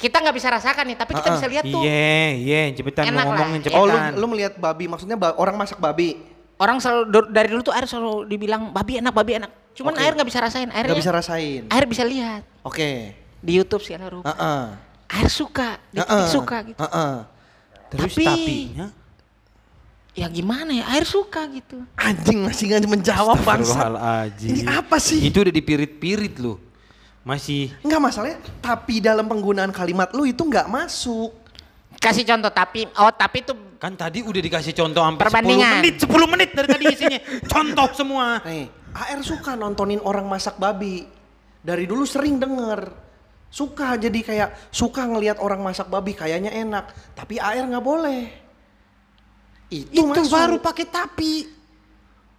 kita 0.00 0.16
nggak 0.16 0.32
bisa 0.32 0.48
rasakan 0.48 0.84
nih, 0.88 0.96
tapi 0.96 1.12
kita 1.12 1.28
Uh-uh. 1.28 1.36
bisa 1.36 1.46
lihat 1.46 1.64
tuh. 1.68 1.82
Iya, 1.84 2.24
iya, 2.34 2.60
cepetan 2.72 3.04
Enak 3.04 3.16
lah. 3.20 3.24
ngomongin 3.36 3.60
Ya. 3.60 3.76
Oh 3.76 3.84
lu 3.84 3.92
cepetan. 3.92 4.12
lu 4.16 4.26
melihat 4.26 4.52
babi 4.56 4.84
maksudnya 4.88 5.16
ba- 5.20 5.36
orang 5.36 5.54
masak 5.54 5.76
babi. 5.76 6.16
Orang 6.56 6.76
selalu 6.76 7.28
dari 7.28 7.48
dulu 7.48 7.60
tuh 7.62 7.72
air 7.72 7.84
selalu 7.84 8.24
dibilang 8.24 8.72
babi 8.72 8.96
enak, 8.96 9.12
babi 9.12 9.32
enak. 9.36 9.50
Cuman 9.72 9.92
Oke. 9.92 10.00
air 10.00 10.12
nggak 10.12 10.28
bisa 10.28 10.40
rasain, 10.40 10.68
airnya. 10.68 10.92
Nggak 10.92 11.02
bisa 11.04 11.12
rasain. 11.12 11.62
Air 11.68 11.84
bisa 11.84 12.04
lihat 12.04 12.42
Oke. 12.60 13.16
di 13.40 13.52
YouTube 13.54 13.80
segala 13.80 14.08
rupa. 14.08 14.28
Heeh. 14.28 14.64
Air 15.10 15.28
suka, 15.28 15.76
di 15.88 16.00
Heeh. 16.00 16.26
suka 16.28 16.56
gitu. 16.64 16.80
Heeh. 16.80 17.14
Terus 17.90 18.12
Tapi- 18.12 18.24
tapinya? 18.24 18.86
Ya 20.10 20.26
gimana 20.26 20.74
ya, 20.74 20.84
air 20.90 21.06
suka 21.06 21.46
gitu. 21.48 21.80
Anjing 21.94 22.42
masih 22.42 22.66
nggak 22.66 22.82
menjawab 22.84 23.40
bangsa. 23.40 23.88
Ini 24.42 24.66
apa 24.66 24.98
sih? 24.98 25.22
Itu 25.22 25.40
udah 25.40 25.54
dipirit-pirit 25.54 26.34
lu. 26.42 26.58
Masih 27.20 27.68
Enggak 27.84 28.00
masalahnya, 28.00 28.38
tapi 28.64 29.04
dalam 29.04 29.28
penggunaan 29.28 29.68
kalimat 29.70 30.08
lu 30.16 30.24
itu 30.24 30.40
nggak 30.40 30.66
masuk. 30.72 31.36
Kasih 32.00 32.24
contoh 32.24 32.48
tapi 32.48 32.88
oh 32.96 33.12
tapi 33.12 33.44
itu 33.44 33.52
kan 33.76 33.92
tadi 33.92 34.24
udah 34.24 34.40
dikasih 34.40 34.72
contoh 34.72 35.04
sampai 35.04 35.20
10 35.20 35.24
Perbandingan. 35.28 35.74
menit, 35.84 35.96
10 36.00 36.32
menit 36.32 36.48
dari 36.56 36.68
tadi 36.68 36.84
isinya. 36.88 37.20
Contoh 37.44 37.88
semua. 37.92 38.40
Nih, 38.48 38.72
AR 38.96 39.20
suka 39.20 39.52
nontonin 39.52 40.00
orang 40.00 40.24
masak 40.24 40.56
babi. 40.56 41.04
Dari 41.60 41.84
dulu 41.84 42.08
sering 42.08 42.40
denger. 42.40 42.88
Suka 43.50 43.98
jadi 44.00 44.20
kayak 44.22 44.72
suka 44.72 45.04
ngelihat 45.04 45.42
orang 45.44 45.60
masak 45.60 45.90
babi 45.92 46.16
kayaknya 46.16 46.54
enak, 46.54 46.88
tapi 47.12 47.36
AR 47.36 47.68
nggak 47.68 47.84
boleh. 47.84 48.22
Itu, 49.68 49.90
Itu 49.92 50.02
masuk. 50.06 50.32
baru 50.32 50.56
pakai 50.56 50.86
tapi. 50.88 51.32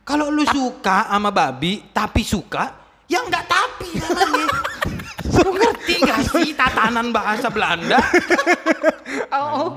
Kalau 0.02 0.34
lu 0.34 0.41
suka 0.48 1.06
sama 1.06 1.30
babi, 1.30 1.86
tapi 1.94 2.26
suka, 2.26 2.74
ya 3.06 3.22
enggak 3.22 3.46
tapi 3.46 3.88
namanya. 4.02 4.48
Gak 6.01 6.21
sih 6.33 6.51
tatanan 6.57 7.13
bahasa 7.13 7.47
Belanda? 7.53 8.01
oh, 9.37 9.45
oh. 9.53 9.67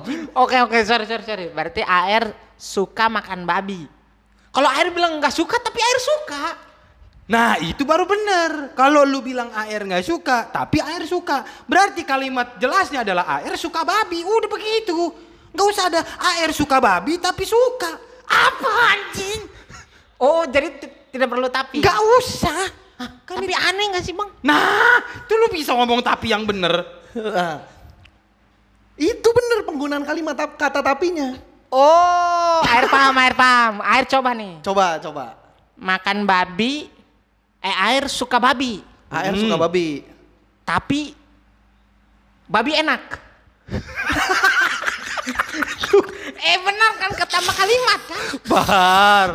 Oke 0.44 0.56
oke 0.64 0.78
sorry 0.82 1.04
sorry 1.04 1.24
sorry. 1.24 1.46
Berarti 1.52 1.84
air 1.84 2.32
suka 2.56 3.12
makan 3.12 3.44
babi. 3.44 3.84
Kalau 4.54 4.70
air 4.70 4.88
bilang 4.94 5.18
nggak 5.18 5.34
suka 5.34 5.58
tapi 5.58 5.82
air 5.82 5.98
suka. 5.98 6.44
Nah 7.24 7.56
itu 7.58 7.82
baru 7.82 8.04
bener. 8.04 8.76
Kalau 8.76 9.02
lu 9.02 9.24
bilang 9.24 9.48
air 9.64 9.80
nggak 9.80 10.04
suka, 10.04 10.48
tapi 10.52 10.78
air 10.78 11.08
suka. 11.08 11.42
Berarti 11.64 12.04
kalimat 12.04 12.60
jelasnya 12.60 13.00
adalah 13.02 13.40
air 13.40 13.56
suka 13.56 13.82
babi. 13.82 14.20
Udah 14.22 14.50
begitu. 14.50 15.10
Nggak 15.54 15.66
usah 15.70 15.84
ada 15.88 16.00
air 16.37 16.50
suka 16.52 16.76
babi 16.78 17.16
tapi 17.16 17.42
suka. 17.48 17.96
Apa 18.28 18.70
anjing? 18.92 19.40
Oh 20.20 20.44
jadi 20.46 20.68
ti- 20.78 20.92
tidak 21.16 21.28
perlu 21.32 21.48
tapi. 21.48 21.80
Nggak 21.80 22.00
usah. 22.20 22.84
Hah, 22.94 23.11
tapi 23.26 23.50
aneh 23.50 23.85
nggak 23.90 24.04
sih 24.07 24.14
bang? 24.14 24.30
Nah, 24.46 25.02
itu 25.02 25.35
lu 25.35 25.48
bisa 25.50 25.74
ngomong 25.74 25.98
tapi 26.00 26.30
yang 26.30 26.46
bener. 26.46 26.87
Itu 28.94 29.26
bener 29.35 29.66
penggunaan 29.66 30.07
kalimat 30.07 30.38
kata 30.54 30.78
tapinya. 30.78 31.35
Oh 31.66 32.62
air 32.62 32.87
paham 32.87 33.14
air 33.18 33.35
paham. 33.35 33.74
Air 33.83 34.04
coba 34.07 34.30
nih. 34.30 34.62
Coba 34.62 35.02
coba. 35.02 35.35
Makan 35.74 36.22
babi. 36.22 36.87
Eh 37.59 37.74
air 37.74 38.07
suka 38.07 38.38
babi. 38.38 38.87
AR 39.11 39.35
Hmm. 39.35 39.42
suka 39.42 39.57
babi. 39.59 40.07
Tapi 40.62 41.11
babi 42.46 42.72
enak. 42.78 43.02
eh 46.44 46.59
benar 46.61 46.92
kan 47.00 47.11
ketambah 47.16 47.54
kalimat 47.57 48.00
kan? 48.04 48.22
Bar, 48.44 49.28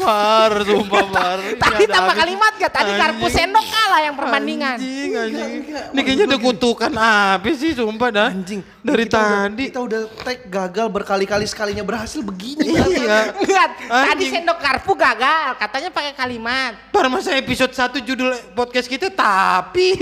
bar, 0.00 0.52
sumpah 0.64 1.04
bar. 1.12 1.38
Tadi 1.60 1.84
tambah 1.84 2.14
kalimat 2.16 2.52
gak? 2.56 2.72
Tadi 2.72 2.90
garpu 2.96 3.26
sendok 3.28 3.66
kalah 3.68 4.00
yang 4.00 4.16
perbandingan. 4.16 4.80
Anjing, 4.80 5.12
anjing. 5.12 5.52
Ini 5.92 6.00
kayaknya 6.00 6.24
udah 6.24 6.40
kutukan 6.40 6.92
apa 6.96 7.48
sih 7.52 7.76
sumpah 7.76 8.08
dah. 8.08 8.28
Anjing. 8.32 8.64
Dari 8.80 9.04
Kita 9.04 9.20
udah- 9.20 9.44
tadi. 9.44 9.64
kita 9.68 9.80
udah 9.84 10.00
tag 10.24 10.38
gagal 10.48 10.86
berkali-kali 10.88 11.44
sekalinya 11.44 11.84
berhasil 11.84 12.24
begini. 12.24 12.72
Iya. 12.72 13.36
Enggak, 13.36 13.68
tadi 13.84 14.24
sendok 14.32 14.58
garpu 14.58 14.92
gagal, 14.96 15.48
katanya 15.60 15.90
pakai 15.92 16.12
kalimat. 16.16 16.72
Bar 16.88 17.12
masa 17.12 17.36
episode 17.36 17.76
1 17.76 18.00
judul 18.00 18.32
podcast 18.56 18.88
kita 18.88 19.12
tapi. 19.12 20.00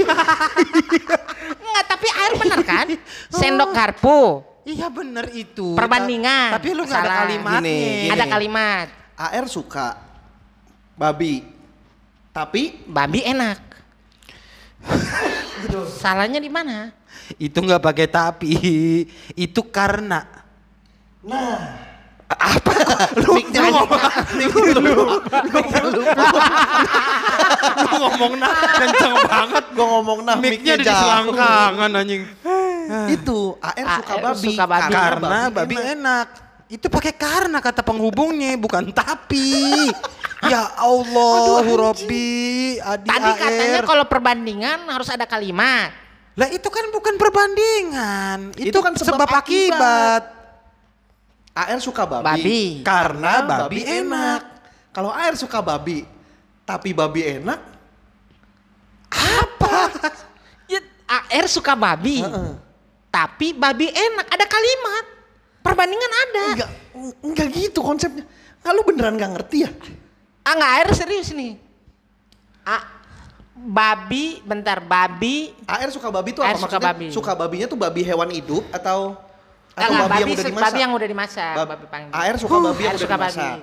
Enggak, 1.59 1.85
tapi 1.91 2.07
air 2.07 2.33
benar 2.39 2.61
kan? 2.63 2.87
Sendok 3.29 3.75
garpu. 3.75 4.47
Iya 4.67 4.91
bener 4.91 5.31
itu. 5.31 5.79
Perbandingan. 5.79 6.59
Tapi 6.59 6.69
lu 6.75 6.83
gak 6.83 7.07
ada 7.07 7.25
kalimatnya. 7.25 7.63
Gini, 7.63 7.79
gini. 7.79 8.13
Ada 8.13 8.25
kalimat. 8.27 8.87
AR 9.17 9.47
suka 9.47 9.97
babi. 10.99 11.47
Tapi 12.35 12.85
Babi 12.85 13.25
enak. 13.25 13.65
salahnya 15.89 16.37
di 16.37 16.53
mana? 16.53 16.93
Itu 17.41 17.59
nggak 17.65 17.81
pakai 17.81 18.07
tapi, 18.07 18.55
itu 19.35 19.61
karena. 19.73 20.23
Mic-nya 23.35 23.61
mic-nya 23.63 23.63
lu. 23.73 23.83
Mic-nya 24.37 25.81
lu. 25.91 26.03
Lu 27.77 27.95
ngomong 28.03 28.33
nah 28.39 28.53
kenceng 28.79 29.15
banget. 29.27 29.65
Gua 29.75 29.87
ngomong 29.99 30.19
nah 30.27 30.37
Mic-nya 30.39 30.75
ada 30.77 30.85
di 30.85 30.93
selangkangan 30.93 31.91
anjing. 31.97 32.23
Itu 33.13 33.59
AR 33.61 33.87
suka 34.01 34.13
AR 34.13 34.23
babi. 34.23 34.49
suka 34.51 34.65
babi. 34.67 34.93
Karena 34.93 35.39
babi 35.51 35.77
enak. 35.77 36.29
Itu 36.67 36.91
pakai 36.91 37.15
karena 37.15 37.63
kata 37.63 37.87
penghubungnya, 37.87 38.59
bukan 38.59 38.91
tapi. 38.91 39.87
ya 40.53 40.67
Allah, 40.83 41.63
Robbi, 41.63 42.77
Adi 42.83 43.07
Tadi 43.07 43.31
AR. 43.31 43.39
katanya 43.39 43.81
kalau 43.87 44.05
perbandingan 44.11 44.79
harus 44.91 45.07
ada 45.07 45.23
kalimat. 45.31 45.95
Lah 46.37 46.49
itu 46.51 46.67
kan 46.67 46.85
bukan 46.91 47.15
perbandingan. 47.17 48.51
Itu, 48.59 48.75
Itu 48.75 48.79
kan 48.83 48.99
sebab, 48.99 49.15
sebab 49.15 49.31
akibat. 49.31 50.23
AR 51.57 51.79
suka 51.81 52.03
babi. 52.05 52.27
Babi. 52.27 52.63
Karena 52.85 53.33
babi 53.47 53.81
enak. 53.87 54.43
Kalau 54.91 55.15
AR 55.15 55.39
suka 55.39 55.63
babi, 55.63 56.05
tapi 56.67 56.91
babi 56.93 57.41
enak, 57.41 57.77
Ya, 60.67 60.81
AR 61.07 61.47
suka 61.47 61.79
babi. 61.79 62.23
Heeh. 62.23 62.66
Tapi 63.17 63.57
babi 63.57 63.89
enak, 63.89 64.27
ada 64.29 64.45
kalimat. 64.45 65.05
Perbandingan 65.59 66.13
ada. 66.13 66.45
enggak 66.53 66.71
enggak 67.25 67.49
gitu 67.51 67.81
konsepnya. 67.81 68.29
Lu 68.67 68.85
beneran 68.85 69.17
nggak 69.17 69.33
ngerti 69.33 69.57
ya? 69.65 69.71
Ah 70.43 70.53
nggak 70.53 70.71
AR 70.77 70.89
serius 70.93 71.33
nih. 71.33 71.57
Ah, 72.61 72.83
babi, 73.57 74.43
bentar, 74.43 74.79
babi. 74.79 75.57
AR 75.65 75.89
suka 75.89 76.11
babi 76.11 76.31
AR 76.35 76.53
apa 76.53 76.61
suka 76.61 76.77
maksudnya? 76.77 76.87
babi. 76.87 77.07
Suka 77.09 77.33
babinya 77.33 77.67
tuh 77.67 77.79
babi 77.79 78.01
hewan 78.03 78.29
hidup 78.29 78.63
atau 78.71 79.17
Ah, 79.73 79.81
atau 79.83 79.93
nggak, 79.93 80.09
babi, 80.09 80.13
yang 80.15 80.21
babi 80.23 80.33
udah 80.33 80.37
se- 80.39 80.51
dimasak? 80.51 80.67
babi 80.67 80.79
yang 80.79 80.93
udah 80.93 81.09
dimasak, 81.09 81.55
Bab- 81.55 81.69
babi 81.69 81.85
panggil. 81.87 82.13
AR 82.13 82.37
suka 82.37 82.57
babi 82.59 82.67
yang 82.79 82.87
AR 82.87 82.93
udah 82.93 83.03
suka 83.03 83.17
babi. 83.17 83.33
dimasak. 83.33 83.57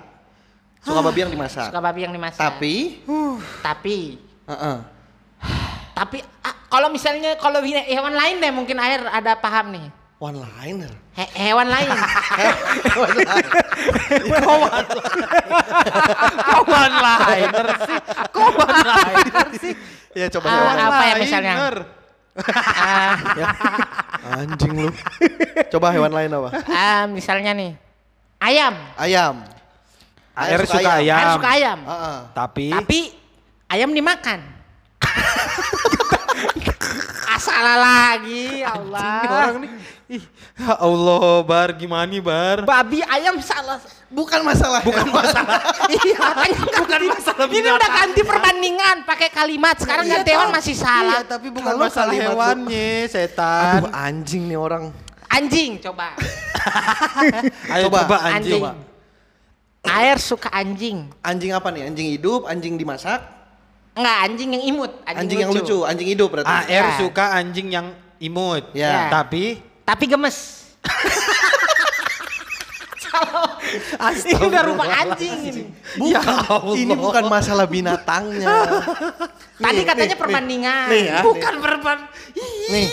Suka 0.84 1.00
babi 1.00 1.20
yang 1.20 1.32
dimasak. 1.32 1.68
Suka 1.70 1.80
babi 1.80 2.00
yang 2.02 2.14
dimasak. 2.14 2.42
Tapi, 2.44 2.76
Tapi, 3.62 3.98
Heeh. 4.44 4.78
tapi 5.94 6.18
ah, 6.42 6.56
kalau 6.74 6.90
misalnya 6.90 7.38
kalau 7.38 7.62
he- 7.62 7.86
hewan 7.86 8.18
lain 8.18 8.42
deh 8.42 8.50
mungkin 8.50 8.82
air 8.82 9.06
ada 9.06 9.38
paham 9.38 9.78
nih. 9.78 9.86
one 10.18 10.42
liner. 10.42 10.90
He- 11.14 11.34
hewan 11.38 11.70
lain. 11.70 11.90
Kok 16.50 16.64
one 16.66 16.96
liner 16.98 17.68
sih? 17.78 17.98
Kok 18.34 18.50
one 18.58 18.80
liner 18.90 19.48
sih? 19.62 19.74
Ya 20.18 20.26
coba 20.34 20.48
hewan 20.50 20.78
apa 20.82 21.04
ya 21.06 21.16
misalnya? 21.22 21.56
Ya. 23.38 23.48
Anjing 24.42 24.74
lu. 24.74 24.90
Coba 25.70 25.94
hewan 25.94 26.10
lain 26.10 26.30
apa? 26.34 26.50
ah, 26.74 27.06
misalnya 27.06 27.54
nih, 27.54 27.78
ayam. 28.42 28.74
Ayam. 28.98 29.36
AR 30.34 30.66
suka 30.66 30.98
ayam. 30.98 31.18
Air 31.22 31.30
suka 31.38 31.50
ayam. 31.54 31.80
Heeh. 31.86 32.18
Tapi, 32.34 32.66
Tapi 32.74 33.00
ayam 33.70 33.94
dimakan. 33.94 34.42
ah, 37.44 37.48
salah 37.52 37.78
lagi, 37.78 38.64
ya 38.64 38.72
Allah. 38.80 39.20
Ini 39.20 39.28
orang 39.36 39.58
nih. 39.60 39.72
Ih, 40.14 40.24
ya 40.56 40.74
Allah, 40.80 41.44
Bar, 41.44 41.70
gimana 41.76 42.08
nih, 42.08 42.24
Bar? 42.24 42.58
Babi 42.64 43.04
ayam 43.04 43.36
salah. 43.44 43.84
Bukan 44.08 44.40
masalah. 44.46 44.80
Bukan 44.86 45.10
masalah. 45.12 45.60
Iya, 45.94 46.16
makanya 46.16 46.60
Bukan 46.80 47.02
masalah 47.12 47.46
Ini 47.50 47.70
udah 47.76 47.90
ganti 47.92 48.22
perbandingan 48.24 48.96
pakai 49.04 49.30
kalimat. 49.34 49.76
Sekarang 49.76 50.06
Iya, 50.08 50.22
ganti 50.22 50.30
hewan 50.32 50.50
masih 50.54 50.76
salah. 50.78 51.20
Iya, 51.20 51.28
tapi 51.28 51.48
bukan 51.52 51.68
Kalau 51.68 51.80
masalah 51.84 52.14
hewannya, 52.14 52.92
setan. 53.12 53.84
Aduh 53.84 53.92
anjing 53.92 54.44
nih 54.48 54.60
orang. 54.60 54.84
Anjing 55.34 55.82
coba. 55.82 56.14
Ayo 57.74 57.90
coba, 57.90 58.00
coba, 58.06 58.18
anjing. 58.30 58.62
Anjing. 58.64 58.92
Air 59.84 60.18
suka 60.22 60.48
anjing. 60.54 60.98
Anjing 61.20 61.52
apa 61.52 61.68
nih? 61.74 61.90
Anjing 61.92 62.08
hidup, 62.16 62.48
anjing 62.48 62.80
dimasak, 62.80 63.20
Enggak, 63.94 64.18
anjing 64.26 64.50
yang 64.52 64.64
imut. 64.66 64.92
anjing, 65.06 65.40
yang 65.40 65.52
lucu, 65.54 65.78
anjing 65.84 66.08
hidup 66.10 66.28
berarti. 66.30 66.50
AR 66.50 66.66
Ya. 66.66 66.98
suka 66.98 67.26
anjing 67.32 67.68
yang 67.70 67.88
imut. 68.18 68.74
Ya. 68.74 69.08
Tapi 69.08 69.62
Tapi 69.84 70.04
gemes. 70.08 70.64
ini 74.24 74.34
udah 74.36 74.62
rupa 74.66 74.84
anjing 74.86 75.34
ini. 75.44 75.64
Bukan, 75.96 76.10
Ya 76.10 76.22
Allah. 76.26 76.76
ini 76.76 76.94
bukan 76.94 77.24
masalah 77.28 77.66
binatangnya. 77.66 78.48
Tadi 79.64 79.76
Nih, 79.76 79.86
katanya 79.86 80.10
nih, 80.10 80.20
perbandingan. 80.20 80.86
Nih 80.90 81.04
ya. 81.08 81.18
bukan 81.22 81.54
perban. 81.62 81.98
Nih, 82.68 82.88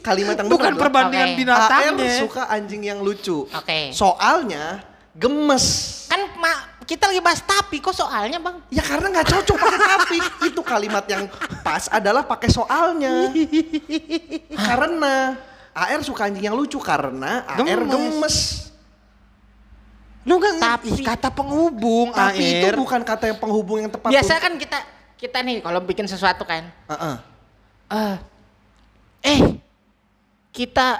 kalimat 0.00 0.34
yang 0.34 0.48
Bukan 0.48 0.72
benar 0.72 0.80
perbandingan 0.80 1.28
Oke. 1.28 1.38
binatangnya. 1.38 2.08
AR 2.08 2.18
suka 2.18 2.42
anjing 2.48 2.82
yang 2.82 2.98
lucu. 3.00 3.46
Oke. 3.46 3.92
Soalnya 3.92 4.80
gemes. 5.12 5.64
Kan 6.06 6.20
ma- 6.36 6.64
kita 6.82 7.10
lagi 7.10 7.18
bahas 7.18 7.42
tapi 7.42 7.78
kok 7.78 7.92
soalnya 7.92 8.38
bang? 8.38 8.56
Ya 8.70 8.80
karena 8.80 9.10
nggak 9.10 9.26
cocok 9.28 9.56
pakai 9.58 9.78
kalimat 10.66 11.06
yang 11.06 11.30
pas 11.62 11.86
adalah 11.88 12.26
pakai 12.26 12.50
soalnya. 12.50 13.30
karena 14.50 15.38
AR 15.70 16.00
suka 16.02 16.26
anjing 16.26 16.44
yang 16.44 16.56
lucu 16.56 16.76
karena 16.76 17.46
AR 17.46 17.62
Gemes. 17.62 17.86
gemes. 17.86 18.36
Lu 20.26 20.36
nggak 20.36 20.54
Tapi- 20.58 20.90
ngerti 20.90 21.02
kata 21.06 21.28
penghubung 21.30 22.10
Tapi 22.10 22.42
itu 22.58 22.66
AR. 22.66 22.74
bukan 22.74 23.00
kata 23.00 23.24
yang 23.30 23.38
penghubung 23.38 23.78
yang 23.78 23.90
tepat. 23.90 24.10
Biasa 24.10 24.32
kan 24.36 24.58
kita 24.58 24.78
kita 25.16 25.38
nih 25.40 25.62
kalau 25.62 25.78
bikin 25.80 26.04
sesuatu 26.04 26.42
kan. 26.42 26.66
Heeh. 26.90 27.16
eh 27.86 28.16
eh 29.22 29.40
kita 30.50 30.98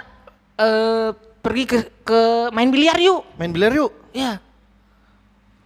eh 0.55 1.11
pergi 1.43 1.63
ke 1.65 1.77
ke 2.01 2.21
main 2.49 2.71
biliar 2.71 2.95
yuk. 2.95 3.27
Main 3.35 3.51
biliar 3.51 3.75
yuk. 3.75 3.91
Ya. 4.15 4.39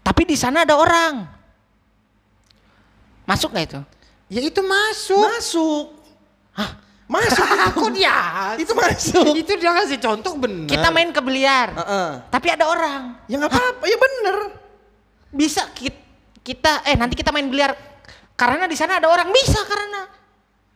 Tapi 0.02 0.26
di 0.26 0.34
sana 0.34 0.66
ada 0.66 0.74
orang. 0.74 1.30
Masuk 3.24 3.52
nggak 3.52 3.66
itu? 3.68 3.80
Ya 4.28 4.42
itu 4.42 4.62
masuk. 4.62 5.22
Masuk. 5.22 5.86
Hah? 6.54 6.72
Masuk 7.06 7.44
itu. 7.52 7.68
Kok 7.76 7.92
dia? 7.92 8.18
Itu 8.56 8.74
masuk. 8.74 9.26
Itu 9.34 9.52
dia 9.56 9.72
kasih 9.74 10.00
contoh 10.00 10.34
bener. 10.36 10.68
Kita 10.68 10.88
main 10.90 11.10
ke 11.10 11.20
biliar. 11.20 11.72
Heeh. 11.74 12.10
Tapi 12.28 12.48
ada 12.50 12.66
orang. 12.66 13.20
Ya 13.28 13.36
nggak 13.38 13.52
apa-apa, 13.52 13.84
ya 13.84 13.98
bener. 13.98 14.36
Bisa 15.30 15.68
ki- 15.72 16.00
kita 16.42 16.82
eh 16.84 16.96
nanti 16.96 17.14
kita 17.14 17.30
main 17.30 17.46
biliar 17.46 17.78
karena 18.34 18.66
di 18.66 18.74
sana 18.74 18.98
ada 18.98 19.06
orang 19.06 19.30
bisa 19.30 19.62
karena 19.64 20.10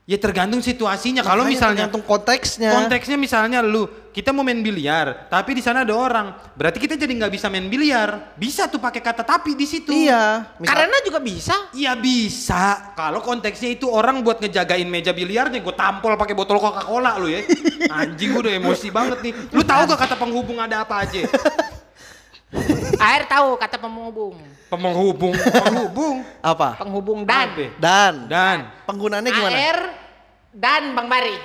Ya 0.05 0.21
tergantung 0.21 0.61
situasinya. 0.61 1.25
Kalau 1.25 1.41
misalnya 1.43 1.89
tergantung 1.89 2.05
konteksnya. 2.05 2.69
konteksnya 2.71 3.17
misalnya 3.17 3.65
lu 3.65 3.89
kita 4.15 4.31
mau 4.31 4.47
main 4.47 4.63
biliar, 4.63 5.27
tapi 5.27 5.51
di 5.51 5.59
sana 5.59 5.83
ada 5.83 5.91
orang, 5.91 6.31
berarti 6.55 6.79
kita 6.79 6.95
jadi 6.95 7.11
nggak 7.19 7.35
bisa 7.35 7.51
main 7.51 7.67
biliar. 7.67 8.31
Bisa 8.39 8.63
tuh 8.71 8.79
pakai 8.79 9.03
kata 9.03 9.27
tapi 9.27 9.59
di 9.59 9.67
situ. 9.67 9.91
Iya. 9.91 10.55
Misal- 10.55 10.71
karena 10.71 10.97
juga 11.03 11.19
bisa. 11.19 11.55
Iya 11.75 11.99
bisa. 11.99 12.95
Kalau 12.95 13.19
konteksnya 13.19 13.75
itu 13.75 13.91
orang 13.91 14.23
buat 14.23 14.39
ngejagain 14.39 14.87
meja 14.87 15.11
biliarnya, 15.11 15.59
gue 15.59 15.75
tampol 15.75 16.15
pakai 16.15 16.31
botol 16.31 16.63
Coca-Cola 16.63 17.19
lu 17.19 17.27
ya. 17.27 17.43
Anjing 17.99 18.31
gue 18.31 18.41
udah 18.47 18.55
emosi 18.55 18.87
banget 18.87 19.19
nih. 19.19 19.33
Lu 19.51 19.67
tahu 19.67 19.83
gak 19.83 19.99
kata 20.07 20.15
penghubung 20.15 20.63
ada 20.63 20.87
apa 20.87 21.03
aja? 21.03 21.19
Air 23.11 23.27
tahu 23.27 23.59
kata 23.59 23.75
penghubung. 23.75 24.39
Penghubung, 24.71 25.35
penghubung. 25.35 26.17
apa? 26.55 26.79
Penghubung 26.79 27.19
dan. 27.27 27.51
Apa? 27.51 27.67
Dan. 27.75 28.13
Dan 28.31 28.57
Penggunaannya 28.87 29.31
gimana? 29.35 29.55
AR 29.59 29.79
dan 30.55 30.83
Bang 30.95 31.07
Bari. 31.11 31.35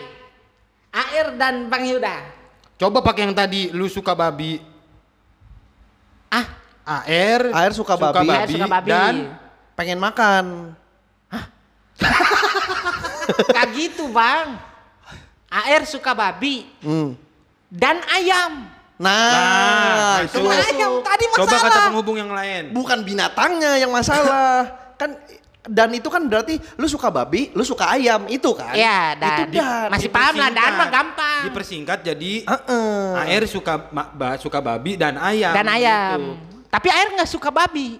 AR 0.94 1.34
dan 1.34 1.66
Bang 1.66 1.82
Yuda. 1.82 2.38
Coba 2.80 3.04
pakai 3.04 3.28
yang 3.28 3.36
tadi 3.36 3.68
lu 3.70 3.84
suka 3.86 4.16
babi. 4.16 4.56
Ah, 6.32 6.46
AR, 7.04 7.52
AR 7.52 7.72
suka 7.76 7.92
babi. 7.94 8.24
AR 8.24 8.48
suka 8.48 8.66
babi. 8.66 8.88
dan 8.88 9.14
Pengen 9.76 10.00
makan. 10.00 10.72
Gak 13.54 13.66
gitu 13.76 14.08
bang. 14.08 14.56
AR 15.50 15.82
suka 15.84 16.14
babi 16.14 16.64
Hmm. 16.80 17.18
dan 17.68 18.00
ayam. 18.08 18.70
Nah, 18.96 19.32
Nah, 19.32 20.16
itu. 20.28 20.40
Ayam 20.44 21.00
tadi 21.00 21.24
masalah. 21.26 21.40
coba 21.40 21.56
kata 21.58 21.78
penghubung 21.88 22.16
yang 22.16 22.30
lain. 22.30 22.70
bukan 22.70 22.98
binatangnya 23.00 23.80
yang 23.80 23.90
masalah. 23.90 24.68
kan 25.00 25.16
dan 25.68 25.92
itu 25.92 26.08
kan 26.08 26.24
berarti 26.24 26.56
lu 26.80 26.88
suka 26.88 27.12
babi, 27.12 27.52
lu 27.52 27.60
suka 27.60 27.92
ayam 27.92 28.24
itu 28.32 28.48
kan? 28.56 28.72
Iya, 28.72 29.12
dan. 29.20 29.28
Itu 29.28 29.42
dan. 29.60 29.88
Masih 29.92 30.08
paham 30.08 30.34
lah, 30.40 30.48
dan 30.48 30.72
mah 30.72 30.88
gampang. 30.88 31.40
Dipersingkat 31.52 31.98
jadi 32.00 32.32
Heeh. 32.48 33.36
AR 33.36 33.44
suka 33.44 33.74
ma- 33.92 34.08
ba- 34.08 34.40
suka 34.40 34.58
babi 34.64 34.96
dan 34.96 35.20
ayam. 35.20 35.52
Dan 35.52 35.68
ayam. 35.68 36.16
gitu. 36.16 36.32
Tapi 36.70 36.88
air 36.88 37.08
nggak 37.12 37.30
suka 37.30 37.50
babi. 37.52 37.98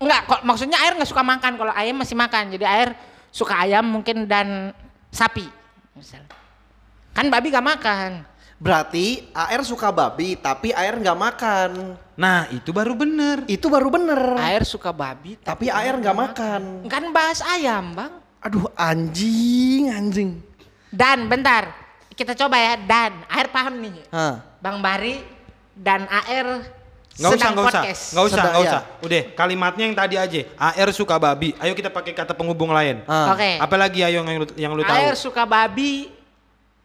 Enggak, 0.00 0.20
kok 0.24 0.40
maksudnya 0.48 0.80
air 0.80 0.96
nggak 0.96 1.10
suka 1.10 1.20
makan. 1.20 1.52
Kalau 1.60 1.72
ayam 1.76 1.96
masih 2.00 2.16
makan. 2.16 2.56
Jadi 2.56 2.64
air 2.64 2.96
suka 3.28 3.54
ayam 3.60 3.84
mungkin 3.84 4.24
dan 4.24 4.72
sapi. 5.12 5.44
Misalnya. 5.92 6.32
Kan 7.12 7.26
babi 7.28 7.50
gak 7.52 7.66
makan. 7.66 8.10
Berarti 8.60 9.28
AR 9.32 9.60
suka 9.60 9.90
babi 9.90 10.36
tapi 10.40 10.72
AR 10.72 10.96
nggak 10.96 11.18
makan. 11.18 11.70
Nah 12.20 12.44
itu 12.52 12.68
baru 12.68 12.92
bener. 12.92 13.48
Itu 13.48 13.72
baru 13.72 13.88
bener. 13.88 14.36
Air 14.36 14.68
suka 14.68 14.92
babi. 14.92 15.40
Tapi 15.40 15.72
AR 15.72 15.96
nggak 15.96 16.16
makan. 16.28 16.62
Kan 16.84 17.08
bahas 17.16 17.40
ayam 17.40 17.96
bang. 17.96 18.12
Aduh 18.44 18.68
anjing, 18.76 19.88
anjing. 19.88 20.30
Dan 20.92 21.32
bentar, 21.32 21.72
kita 22.12 22.36
coba 22.36 22.60
ya. 22.60 22.76
Dan 22.76 23.24
air 23.24 23.48
paham 23.48 23.80
nih. 23.80 24.04
Hah. 24.12 24.36
Bang 24.60 24.84
Bari 24.84 25.24
dan 25.72 26.04
AR 26.12 26.60
Nggak 27.20 27.36
usah, 27.36 27.40
sedang 27.40 27.52
nggak 27.52 27.66
usah, 27.68 27.80
podcast. 27.84 28.02
nggak 28.12 28.24
usah, 28.24 28.32
Sedang, 28.32 28.44
nggak 28.48 28.62
iya. 28.64 28.70
usah. 28.70 28.82
Udah, 29.04 29.22
kalimatnya 29.36 29.84
yang 29.84 29.96
tadi 29.96 30.14
aja. 30.16 30.40
AR 30.56 30.88
suka 30.92 31.14
babi. 31.20 31.52
Ayo 31.60 31.72
kita 31.76 31.92
pakai 31.92 32.12
kata 32.16 32.32
penghubung 32.32 32.72
lain. 32.72 33.04
Ah. 33.04 33.36
Oke. 33.36 33.60
Apalagi 33.60 34.00
ayo 34.04 34.24
yang 34.24 34.40
lu, 34.40 34.46
yang 34.56 34.72
lu 34.72 34.80
tahu. 34.84 34.96
AR 34.96 35.16
suka 35.16 35.44
babi 35.44 36.08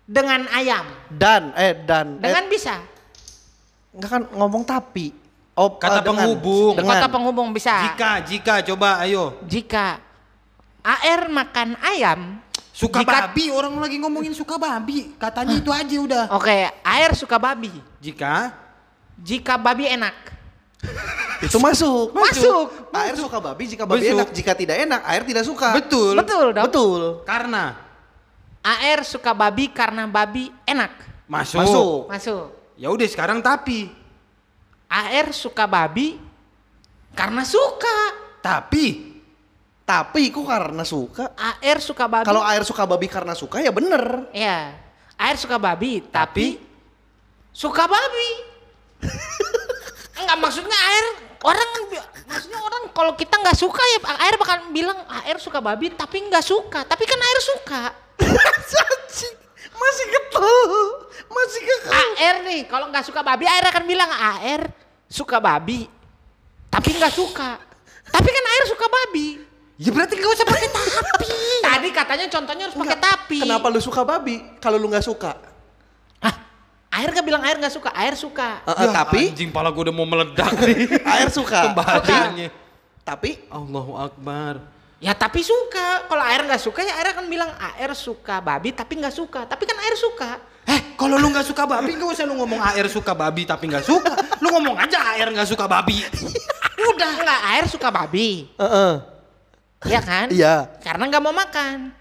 dengan 0.03 0.43
ayam. 0.51 0.83
Dan 1.07 1.55
eh 1.55 1.71
dan 1.87 2.19
Dengan 2.19 2.43
eh, 2.47 2.51
bisa. 2.51 2.75
enggak 3.95 4.09
kan 4.11 4.23
ngomong 4.35 4.67
tapi. 4.67 5.24
Oh, 5.55 5.79
Kata 5.79 5.99
eh, 5.99 6.03
dengan. 6.03 6.27
penghubung. 6.27 6.73
Dengan. 6.75 6.95
Kota 6.99 7.07
penghubung 7.07 7.49
bisa. 7.55 7.71
Jika, 7.91 8.11
jika, 8.27 8.53
coba 8.75 8.99
ayo. 9.07 9.39
Jika 9.47 10.03
AR 10.83 11.31
makan 11.31 11.79
ayam. 11.79 12.43
Suka 12.75 12.99
jika- 12.99 13.31
babi, 13.31 13.47
orang 13.55 13.79
lagi 13.79 13.95
ngomongin 14.03 14.35
suka 14.35 14.59
babi. 14.59 15.15
Katanya 15.15 15.55
itu 15.55 15.71
aja 15.71 15.95
udah. 15.95 16.25
Oke, 16.35 16.67
AR 16.83 17.15
suka 17.15 17.39
babi. 17.39 17.71
Jika, 18.03 18.51
Jika 19.15 19.55
babi 19.55 19.87
enak. 19.87 20.35
Itu 21.39 21.57
masuk. 21.59 22.11
Masuk. 22.11 22.91
Air 22.91 23.15
suka 23.15 23.37
babi 23.39 23.63
jika 23.67 23.83
babi 23.83 24.03
Masuk. 24.03 24.15
enak, 24.15 24.29
jika 24.31 24.51
tidak 24.55 24.77
enak 24.87 25.01
air 25.03 25.23
tidak 25.23 25.43
suka. 25.43 25.75
betul. 25.75 26.15
Betul 26.15 26.45
dong. 26.55 26.65
Betul. 26.67 27.01
Karena 27.27 27.75
AR 28.59 28.99
suka 29.03 29.31
babi 29.35 29.71
karena 29.71 30.07
babi 30.07 30.51
enak. 30.63 30.91
masuk. 31.25 31.59
Masuk. 31.63 31.99
Masuk. 32.11 32.45
Ya 32.75 32.87
udah 32.91 33.07
sekarang 33.07 33.39
tapi. 33.41 33.89
AR 34.95 35.27
suka 35.35 35.67
babi 35.67 36.15
karena 37.11 37.43
suka. 37.43 37.97
Tapi 38.39 39.15
Tapi 39.85 40.33
kok 40.33 40.49
karena 40.49 40.81
suka? 40.81 41.37
AR 41.37 41.77
suka 41.77 42.09
babi. 42.09 42.25
Kalau 42.25 42.41
air 42.41 42.65
suka 42.65 42.89
babi 42.89 43.05
karena 43.05 43.37
suka 43.37 43.61
ya 43.61 43.69
bener. 43.69 44.33
ya, 44.33 44.73
AR 45.13 45.37
suka 45.37 45.61
babi 45.61 46.01
tapi, 46.09 46.57
suka 47.53 47.85
babi. 47.85 48.31
Enggak 50.17 50.37
maksudnya 50.41 50.73
air 50.73 51.05
orang 51.45 51.69
maksudnya 52.25 52.59
orang 52.65 52.89
kalau 52.97 53.13
kita 53.13 53.37
nggak 53.37 53.53
suka 53.53 53.77
ya 53.93 53.99
air 54.25 54.41
bakal 54.41 54.57
bilang 54.73 54.97
air 55.21 55.37
suka 55.37 55.61
babi 55.61 55.93
tapi 55.93 56.17
nggak 56.33 56.41
suka. 56.41 56.81
Tapi 56.81 57.03
kan 57.05 57.19
air 57.21 57.39
suka. 57.45 57.81
Masih 59.85 60.05
getol. 60.09 60.73
Masih 61.29 61.61
getol. 61.61 61.93
AR 61.93 62.35
nih 62.41 62.65
kalau 62.65 62.89
nggak 62.89 63.05
suka 63.05 63.21
babi 63.21 63.45
air 63.45 63.69
akan 63.69 63.85
bilang 63.85 64.09
AR 64.09 64.84
suka 65.05 65.37
babi 65.37 65.87
tapi 66.67 66.91
nggak 66.91 67.13
suka. 67.13 67.55
Tapi 68.05 68.27
kan 68.27 68.45
air 68.45 68.63
suka 68.67 68.85
babi. 68.85 69.27
ya 69.75 69.91
berarti 69.91 70.15
gak 70.15 70.31
usah 70.31 70.45
pakai 70.45 70.69
tapi. 70.71 71.27
Tadi 71.67 71.89
katanya 71.91 72.25
contohnya 72.27 72.63
harus 72.67 72.77
pakai 72.77 72.97
tapi. 72.99 73.39
Kenapa 73.43 73.65
lu 73.71 73.79
suka 73.79 74.01
babi 74.03 74.43
kalau 74.59 74.75
lu 74.75 74.87
nggak 74.87 75.03
suka? 75.03 75.39
Hah? 76.19 76.35
Air 76.95 77.11
nggak 77.11 77.25
bilang 77.27 77.43
air 77.43 77.55
nggak 77.59 77.73
suka, 77.73 77.89
air 77.91 78.15
suka. 78.15 78.59
Eh, 78.63 78.71
eh, 78.71 78.85
Ya, 78.87 78.91
tapi 78.91 79.21
anjing 79.31 79.51
pala 79.51 79.71
gue 79.71 79.83
udah 79.87 79.95
mau 79.95 80.07
meledak 80.07 80.51
nih. 80.67 80.99
air 80.99 81.27
suka. 81.31 81.59
Pembahasannya. 81.71 82.47
Tapi 83.03 83.39
Allahu 83.51 83.93
Akbar. 83.95 84.63
Ya 84.99 85.11
tapi 85.11 85.43
suka. 85.43 86.07
Kalau 86.07 86.23
air 86.23 86.43
nggak 86.43 86.61
suka 86.61 86.79
ya 86.83 86.93
air 86.95 87.15
akan 87.15 87.25
bilang 87.27 87.51
air 87.75 87.91
suka 87.95 88.39
babi 88.39 88.71
tapi 88.71 88.99
nggak 88.99 89.15
suka. 89.15 89.43
Tapi 89.43 89.63
kan 89.63 89.79
air 89.79 89.95
suka. 89.95 90.39
Eh, 90.65 90.79
kalau 90.97 91.21
lu 91.21 91.29
nggak 91.29 91.45
suka 91.45 91.63
babi, 91.69 91.93
gak 91.93 92.09
usah 92.09 92.25
lu 92.25 92.35
ngomong 92.41 92.57
AR 92.57 92.87
suka 92.89 93.13
babi 93.13 93.45
tapi 93.45 93.69
nggak 93.69 93.85
suka. 93.85 94.13
Lu 94.41 94.49
ngomong 94.49 94.75
aja 94.81 94.97
AR 95.13 95.29
nggak 95.29 95.49
suka 95.49 95.65
babi. 95.69 96.01
Udah 96.95 97.11
nggak 97.21 97.41
air 97.55 97.65
suka 97.69 97.89
babi, 97.89 98.49
Heeh. 98.57 98.93
ya 99.89 100.01
kan? 100.01 100.27
Iya. 100.29 100.69
Karena 100.81 101.03
nggak 101.09 101.23
mau 101.23 101.33
makan. 101.33 101.93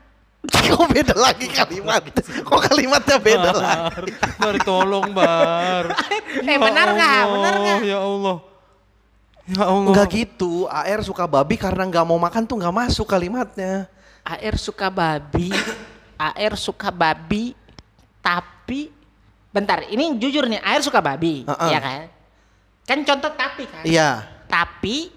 Kok 0.76 0.92
beda 0.92 1.16
lagi 1.16 1.48
kalimat? 1.48 2.04
Kok 2.20 2.60
kalimatnya 2.68 3.16
beda 3.16 3.50
lagi? 3.52 4.12
Bar 4.36 4.56
tolong 4.60 5.08
bar. 5.16 5.88
Eh 6.44 6.58
benar 6.60 6.92
nggak? 6.92 7.22
Benar 7.32 7.54
nggak? 7.64 7.78
Ya 7.88 7.98
Allah. 8.02 8.36
Ya 9.48 9.64
Allah. 9.64 9.88
Enggak 9.92 10.08
gitu. 10.12 10.68
AR 10.68 11.00
suka 11.00 11.24
babi 11.24 11.56
karena 11.56 11.84
nggak 11.88 12.04
mau 12.04 12.20
makan 12.20 12.44
tuh 12.44 12.60
nggak 12.60 12.74
masuk 12.74 13.06
kalimatnya. 13.08 13.88
Air 14.24 14.56
suka 14.56 14.88
babi, 14.88 15.52
air 16.36 16.56
suka 16.56 16.88
babi, 16.88 17.52
tapi 18.24 18.88
bentar. 19.52 19.84
Ini 19.84 20.16
jujur 20.16 20.48
nih, 20.48 20.64
air 20.64 20.80
suka 20.80 20.98
babi, 20.98 21.44
Heeh. 21.44 21.68
ya 21.68 21.78
kan? 21.78 22.00
Kan 22.84 22.98
contoh 23.04 23.30
tapi 23.36 23.68
kan? 23.68 23.84
Iya. 23.84 24.24
Tapi 24.48 25.12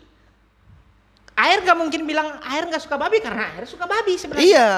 air 1.33 1.57
nggak 1.61 1.77
mungkin 1.77 2.01
bilang 2.03 2.37
air 2.43 2.65
nggak 2.65 2.81
suka 2.81 2.97
babi 2.97 3.23
karena 3.23 3.55
air 3.55 3.63
suka 3.63 3.87
babi 3.87 4.19
sebenarnya. 4.19 4.43
Iya. 4.43 4.69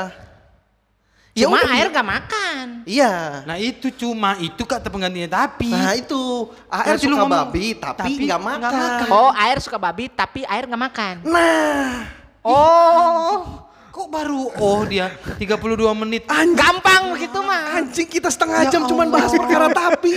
Ya 1.37 1.45
Cuma 1.45 1.61
udah, 1.61 1.71
air 1.71 1.87
nggak 1.87 2.07
makan. 2.09 2.65
Iya. 2.83 3.13
Nah 3.45 3.55
itu 3.55 3.87
cuma 3.93 4.35
itu 4.37 4.63
kata 4.65 4.89
penggantinya 4.89 5.29
tapi. 5.45 5.69
Nah 5.71 5.93
itu 5.95 6.49
Berarti 6.67 7.05
lu 7.05 7.15
suka 7.15 7.23
ngomong, 7.23 7.41
babi 7.47 7.65
tapi 7.73 7.97
tapi 8.01 8.11
nggak 8.25 8.39
nggak 8.41 8.41
makan. 8.41 8.73
makan. 8.73 9.07
Oh 9.13 9.31
air 9.31 9.57
suka 9.61 9.77
babi 9.77 10.03
tapi 10.09 10.39
air 10.43 10.63
nggak 10.65 10.83
makan. 10.89 11.15
Nah, 11.23 12.17
Oh 12.39 13.68
Kok 13.99 14.07
baru 14.07 14.47
oh 14.63 14.87
dia 14.87 15.11
32 15.35 15.75
menit. 15.91 16.23
gampang 16.55 17.11
begitu 17.11 17.35
mah. 17.43 17.83
anjing 17.83 18.07
kita 18.07 18.31
setengah 18.31 18.63
Ya 18.63 18.71
jam 18.71 18.87
cuman 18.87 19.11
bahas 19.11 19.27
Allah. 19.27 19.43
perkara 19.43 19.67
tapi. 19.69 20.15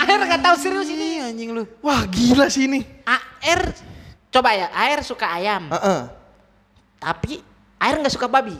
Air 0.00 0.18
nggak 0.24 0.40
tahu 0.40 0.56
serius 0.56 0.88
ini. 0.88 1.20
anjing 1.20 1.52
lu. 1.52 1.68
Wah 1.84 2.08
gila 2.08 2.48
sih 2.48 2.64
ini. 2.64 2.88
Air 3.44 3.76
coba 4.32 4.56
ya 4.56 4.72
air 4.72 5.04
suka 5.04 5.28
ayam 5.28 5.68
Heeh. 5.68 6.00
tapi 6.96 7.44
air 7.76 7.94
nggak 8.00 8.14
suka 8.16 8.24
babi. 8.24 8.56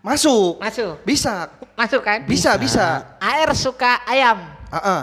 Masuk. 0.00 0.56
Masuk. 0.56 0.96
Bisa. 1.04 1.52
Masuk 1.76 2.00
kan? 2.00 2.24
Bisa, 2.24 2.56
bisa. 2.56 3.04
Air 3.20 3.52
suka 3.52 4.00
ayam 4.08 4.40
Heeh. 4.72 5.02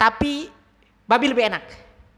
tapi 0.00 0.48
babi 1.04 1.26
lebih 1.28 1.52
enak. 1.52 1.68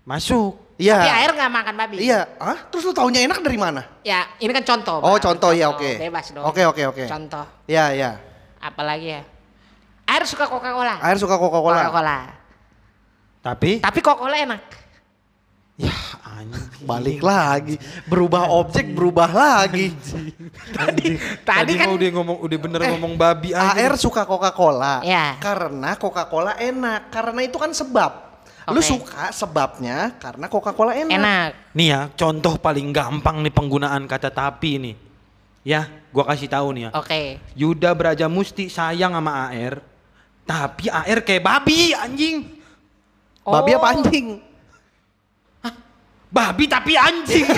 Masuk. 0.06 0.62
Iya. 0.82 0.98
Tapi 0.98 1.10
air 1.14 1.30
nggak 1.30 1.52
makan 1.54 1.74
babi. 1.78 1.96
Iya. 2.02 2.20
Hah? 2.42 2.58
Terus 2.66 2.82
lu 2.90 2.92
taunya 2.92 3.20
enak 3.22 3.38
dari 3.38 3.54
mana? 3.54 3.86
Ya 4.02 4.26
ini 4.42 4.50
kan 4.50 4.66
contoh. 4.66 4.98
Oh, 4.98 5.14
Bang. 5.14 5.22
contoh, 5.22 5.50
ya, 5.54 5.70
oke. 5.70 5.90
Bebas 6.02 6.26
dong. 6.34 6.42
Oke, 6.42 6.66
oke, 6.66 6.82
oke. 6.90 7.04
Contoh. 7.06 7.46
Iya, 7.70 7.84
iya. 7.94 8.10
Apalagi 8.58 9.14
ya? 9.14 9.22
Air 10.10 10.26
suka 10.26 10.50
Coca-Cola. 10.50 10.98
Air 10.98 11.16
suka 11.22 11.38
Coca-Cola. 11.38 11.86
Coca-Cola. 11.86 12.18
Tapi 13.42 13.78
Tapi 13.78 13.98
Coca-Cola 14.02 14.36
enak. 14.38 14.62
ya 15.78 15.94
anjing. 16.22 16.84
Balik 16.84 17.20
lagi. 17.22 17.74
Berubah 18.10 18.50
objek, 18.50 18.90
berubah 18.92 19.30
lagi. 19.30 19.94
Tadi, 20.74 21.16
Tadi 21.46 21.72
kan 21.78 21.90
mah 21.90 21.94
udah 21.96 22.08
ngomong 22.12 22.38
udah 22.42 22.58
bener 22.58 22.80
ngomong 22.98 23.14
babi 23.14 23.54
aja. 23.54 23.78
AR 23.78 23.94
suka 23.94 24.26
Coca-Cola. 24.26 25.02
Iya. 25.06 25.38
Karena 25.38 25.94
Coca-Cola 25.94 26.58
enak. 26.58 27.10
Karena 27.14 27.40
itu 27.46 27.56
kan 27.56 27.70
sebab. 27.70 28.31
Lu 28.70 28.78
Oke. 28.78 28.86
suka 28.94 29.34
sebabnya 29.34 30.14
karena 30.22 30.46
Coca-Cola 30.46 30.94
enak. 30.94 31.10
enak. 31.10 31.50
Nih 31.74 31.88
ya, 31.90 32.00
contoh 32.14 32.54
paling 32.54 32.94
gampang 32.94 33.42
nih 33.42 33.50
penggunaan 33.50 34.06
kata 34.06 34.30
tapi 34.30 34.78
nih. 34.78 34.94
Ya, 35.62 35.90
gua 36.10 36.26
kasih 36.30 36.46
tahu 36.46 36.70
nih 36.70 36.82
ya. 36.86 36.90
Oke. 36.94 37.22
Yuda 37.54 37.90
Braja 37.92 38.30
Musti 38.30 38.70
sayang 38.70 39.18
sama 39.18 39.50
AR. 39.50 39.82
Tapi 40.42 40.86
AR 40.86 41.18
kayak 41.22 41.42
babi 41.42 41.90
anjing. 41.90 42.36
Babi 43.42 43.70
Oh. 43.74 43.78
apa 43.78 43.86
anjing? 43.98 44.26
Babi 46.32 46.64
tapi 46.64 46.92
anjing. 46.94 47.44